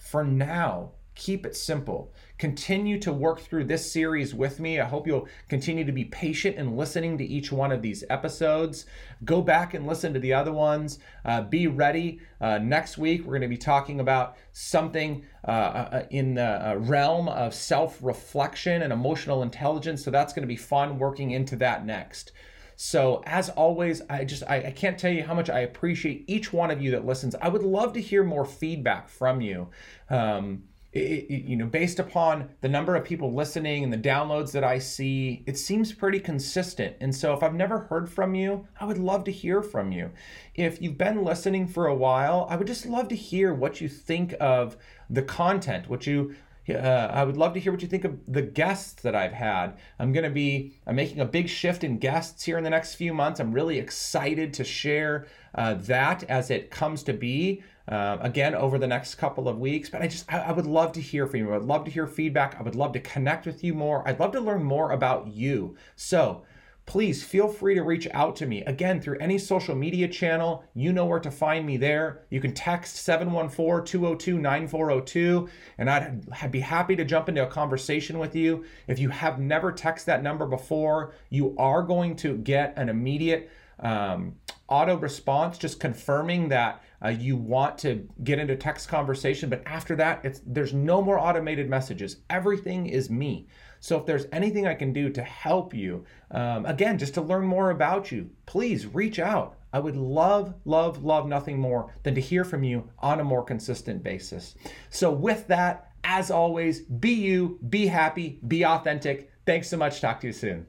for 0.03 0.25
now, 0.25 0.91
keep 1.15 1.47
it 1.47 1.57
simple. 1.57 2.12
Continue 2.37 2.99
to 2.99 3.12
work 3.12 3.41
through 3.41 3.65
this 3.65 3.91
series 3.91 4.35
with 4.35 4.59
me. 4.59 4.81
I 4.81 4.85
hope 4.85 5.07
you'll 5.07 5.29
continue 5.49 5.85
to 5.85 5.93
be 5.93 6.05
patient 6.07 6.57
in 6.57 6.77
listening 6.77 7.17
to 7.19 7.25
each 7.25 7.53
one 7.53 7.71
of 7.71 7.83
these 7.83 8.03
episodes. 8.11 8.85
Go 9.25 9.41
back 9.41 9.75
and 9.75 9.87
listen 9.87 10.12
to 10.12 10.19
the 10.19 10.35
other 10.35 10.53
ones. 10.53 10.99
Uh, 11.25 11.43
be 11.43 11.69
ready. 11.69 12.21
Uh, 12.41 12.59
next 12.59 12.99
week, 12.99 13.21
we're 13.21 13.38
going 13.38 13.43
to 13.43 13.49
be 13.49 13.57
talking 13.57 14.01
about 14.01 14.37
something 14.53 15.25
uh, 15.47 15.51
uh 15.51 16.07
in 16.11 16.35
the 16.35 16.71
uh, 16.71 16.75
realm 16.75 17.29
of 17.29 17.55
self 17.55 17.99
reflection 18.03 18.83
and 18.83 18.93
emotional 18.93 19.43
intelligence. 19.43 20.05
So 20.05 20.11
that's 20.11 20.33
going 20.33 20.43
to 20.43 20.49
be 20.49 20.57
fun 20.57 20.99
working 20.99 21.31
into 21.31 21.55
that 21.57 21.87
next. 21.87 22.33
So 22.77 23.23
as 23.27 23.49
always, 23.51 24.03
I 24.09 24.25
just 24.25 24.43
I, 24.49 24.57
I, 24.67 24.71
can't 24.71 24.99
tell 24.99 25.13
you 25.13 25.23
how 25.23 25.35
much 25.35 25.51
I 25.51 25.61
appreciate 25.61 26.25
each 26.27 26.53
one 26.53 26.71
of 26.71 26.81
you 26.81 26.91
that 26.93 27.07
listens. 27.07 27.35
I 27.37 27.49
would 27.49 27.63
love 27.63 27.93
to 27.95 28.01
hear 28.01 28.25
more 28.25 28.45
feedback 28.45 29.09
from 29.09 29.41
you. 29.41 29.69
Um, 30.11 30.65
it, 30.93 31.27
it, 31.31 31.45
you 31.45 31.57
know, 31.57 31.67
based 31.67 31.99
upon 31.99 32.51
the 32.61 32.69
number 32.69 32.95
of 32.95 33.05
people 33.05 33.33
listening 33.33 33.83
and 33.83 33.93
the 33.93 33.97
downloads 33.97 34.53
that 34.53 34.63
I 34.63 34.79
see, 34.79 35.43
it 35.47 35.57
seems 35.57 35.93
pretty 35.93 36.21
consistent. 36.21 36.97
And 37.01 37.15
so, 37.15 37.33
if 37.33 37.43
I've 37.43 37.55
never 37.55 37.79
heard 37.79 38.11
from 38.11 38.35
you, 38.35 38.67
I 38.79 38.85
would 38.85 38.99
love 38.99 39.25
to 39.25 39.33
hear 39.33 39.63
from 39.63 39.91
you. 39.91 40.11
If 40.55 40.83
you've 40.83 40.99
been 40.99 41.25
listening 41.25 41.67
for 41.67 41.87
a 41.87 41.95
while, 41.95 42.47
I 42.51 42.57
would 42.57 42.67
just 42.67 42.85
love 42.85 43.09
to 43.09 43.17
hear 43.17 43.55
what 43.55 43.81
you 43.81 43.89
think 43.89 44.35
of 44.39 44.77
the 45.09 45.23
content, 45.23 45.89
what 45.89 46.07
you 46.07 46.35
uh, 46.68 47.11
I 47.12 47.25
would 47.25 47.37
love 47.37 47.55
to 47.55 47.61
hear 47.61 47.72
what 47.72 47.83
you 47.83 47.88
think 47.88 48.05
of 48.05 48.18
the 48.29 48.42
guests 48.42 49.03
that 49.03 49.14
I've 49.14 49.33
had. 49.33 49.79
I'm 49.98 50.12
going 50.12 50.25
to 50.25 50.31
be 50.31 50.75
I'm 50.87 50.96
making 50.96 51.20
a 51.20 51.25
big 51.25 51.48
shift 51.48 51.83
in 51.83 51.98
guests 51.98 52.44
here 52.44 52.59
in 52.59 52.64
the 52.64 52.70
next 52.70 52.94
few 52.94 53.12
months. 53.12 53.40
I'm 53.40 53.53
really 53.53 53.79
excited 53.79 54.55
to 54.55 54.64
share 54.64 55.27
uh, 55.55 55.75
that 55.75 56.25
as 56.25 56.51
it 56.51 56.70
comes 56.70 57.03
to 57.05 57.12
be. 57.12 57.62
Uh, 57.88 58.16
again 58.20 58.55
over 58.55 58.79
the 58.79 58.87
next 58.87 59.16
couple 59.16 59.48
of 59.48 59.59
weeks. 59.59 59.90
But 59.90 60.03
I 60.03 60.07
just, 60.07 60.33
I, 60.33 60.38
I, 60.38 60.53
would 60.53 60.68
love 60.68 60.92
to 60.92 61.01
hear 61.01 61.27
from 61.27 61.40
you. 61.40 61.53
I'd 61.53 61.62
love 61.62 61.85
to 61.87 61.90
hear 61.90 62.07
feedback. 62.07 62.55
I 62.57 62.62
would 62.62 62.77
love 62.77 62.92
to 62.92 63.01
connect 63.01 63.44
with 63.44 63.64
you 63.64 63.75
more. 63.75 64.07
I'd 64.07 64.20
love 64.20 64.31
to 64.33 64.40
learn 64.40 64.62
more 64.62 64.92
about 64.92 65.27
you. 65.27 65.77
So 65.96 66.44
please 66.87 67.23
feel 67.23 67.49
free 67.49 67.75
to 67.75 67.83
reach 67.83 68.09
out 68.12 68.37
to 68.37 68.47
me. 68.47 68.62
Again, 68.62 69.01
through 69.01 69.18
any 69.18 69.38
social 69.38 69.75
media 69.75 70.09
channel, 70.09 70.64
you 70.75 70.92
know 70.92 71.07
where 71.07 71.21
to 71.21 71.31
find 71.31 71.64
me 71.64 71.77
there. 71.77 72.23
You 72.31 72.40
can 72.40 72.53
text 72.53 72.97
714 72.97 73.87
202 73.87 74.38
9402, 74.38 75.49
and 75.79 75.88
I'd, 75.88 76.51
be 76.51 76.61
happy 76.61 76.97
to 76.97 77.05
jump 77.05 77.29
into 77.29 77.45
a 77.45 77.47
conversation 77.47 78.18
with 78.18 78.35
you. 78.35 78.64
If 78.88 78.99
you 78.99 79.11
have 79.11 79.38
never 79.38 79.73
texted 79.73 80.07
that 80.07 80.23
number 80.23 80.47
before, 80.47 81.12
you 81.31 81.55
are 81.59 81.83
going 81.83 82.16
to 82.16 82.37
get 82.37 82.75
an 82.77 82.88
immediate 82.88 83.51
um, 83.81 84.37
auto 84.68 84.97
response 84.97 85.59
just 85.59 85.81
confirming 85.81 86.49
that 86.49 86.83
uh, 87.05 87.09
you 87.09 87.37
want 87.37 87.79
to 87.79 88.09
get 88.25 88.38
into 88.38 88.57
text 88.57 88.88
conversation 88.88 89.49
but 89.49 89.62
after 89.67 89.97
that 89.97 90.25
it's 90.25 90.41
there's 90.47 90.73
no 90.73 91.03
more 91.03 91.19
automated 91.19 91.69
messages. 91.69 92.19
Everything 92.31 92.87
is 92.87 93.11
me. 93.11 93.47
So 93.81 93.99
if 93.99 94.07
there's 94.07 94.27
anything 94.33 94.67
i 94.67 94.75
can 94.75 94.93
do 94.93 95.11
to 95.11 95.23
help 95.23 95.75
you 95.75 96.05
um, 96.31 96.67
again 96.67 96.99
just 96.99 97.15
to 97.15 97.23
learn 97.23 97.45
more 97.45 97.71
about 97.71 98.12
you 98.12 98.31
please 98.47 98.87
reach 98.87 99.19
out. 99.19 99.57
I 99.73 99.79
would 99.79 99.97
love 99.97 100.55
love 100.65 101.05
love 101.05 101.27
nothing 101.27 101.59
more 101.59 101.95
than 102.03 102.15
to 102.15 102.21
hear 102.21 102.45
from 102.45 102.65
you 102.65 102.88
on 102.99 103.21
a 103.21 103.25
more 103.25 103.45
consistent 103.45 104.03
basis. 104.03 104.55
So 104.91 105.11
with 105.11 105.47
that 105.49 105.91
as 106.05 106.31
always 106.31 106.81
be 106.81 107.12
you 107.12 107.59
be 107.69 107.87
happy 107.87 108.41
be 108.47 108.65
authentic. 108.65 109.31
Thanks 109.45 109.69
so 109.69 109.77
much. 109.77 110.01
Talk 110.01 110.21
to 110.21 110.29
you 110.29 110.33
soon 110.33 110.67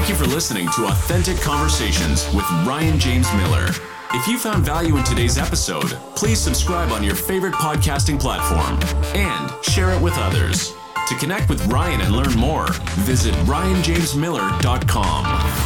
Thank 0.00 0.16
you 0.18 0.26
for 0.26 0.32
listening 0.32 0.66
to 0.76 0.86
Authentic 0.86 1.36
Conversations 1.42 2.24
with 2.34 2.46
Ryan 2.66 2.98
James 2.98 3.30
Miller. 3.34 3.66
If 4.14 4.26
you 4.26 4.38
found 4.38 4.64
value 4.64 4.96
in 4.96 5.04
today's 5.04 5.36
episode, 5.36 5.90
please 6.16 6.40
subscribe 6.40 6.90
on 6.90 7.04
your 7.04 7.14
favorite 7.14 7.52
podcasting 7.52 8.18
platform 8.18 8.80
and 9.14 9.52
share 9.62 9.90
it 9.90 10.00
with 10.00 10.14
others. 10.16 10.74
To 11.08 11.14
connect 11.16 11.50
with 11.50 11.66
Ryan 11.66 12.00
and 12.00 12.16
learn 12.16 12.32
more, 12.32 12.68
visit 13.04 13.34
ryanjamesmiller.com. 13.44 15.59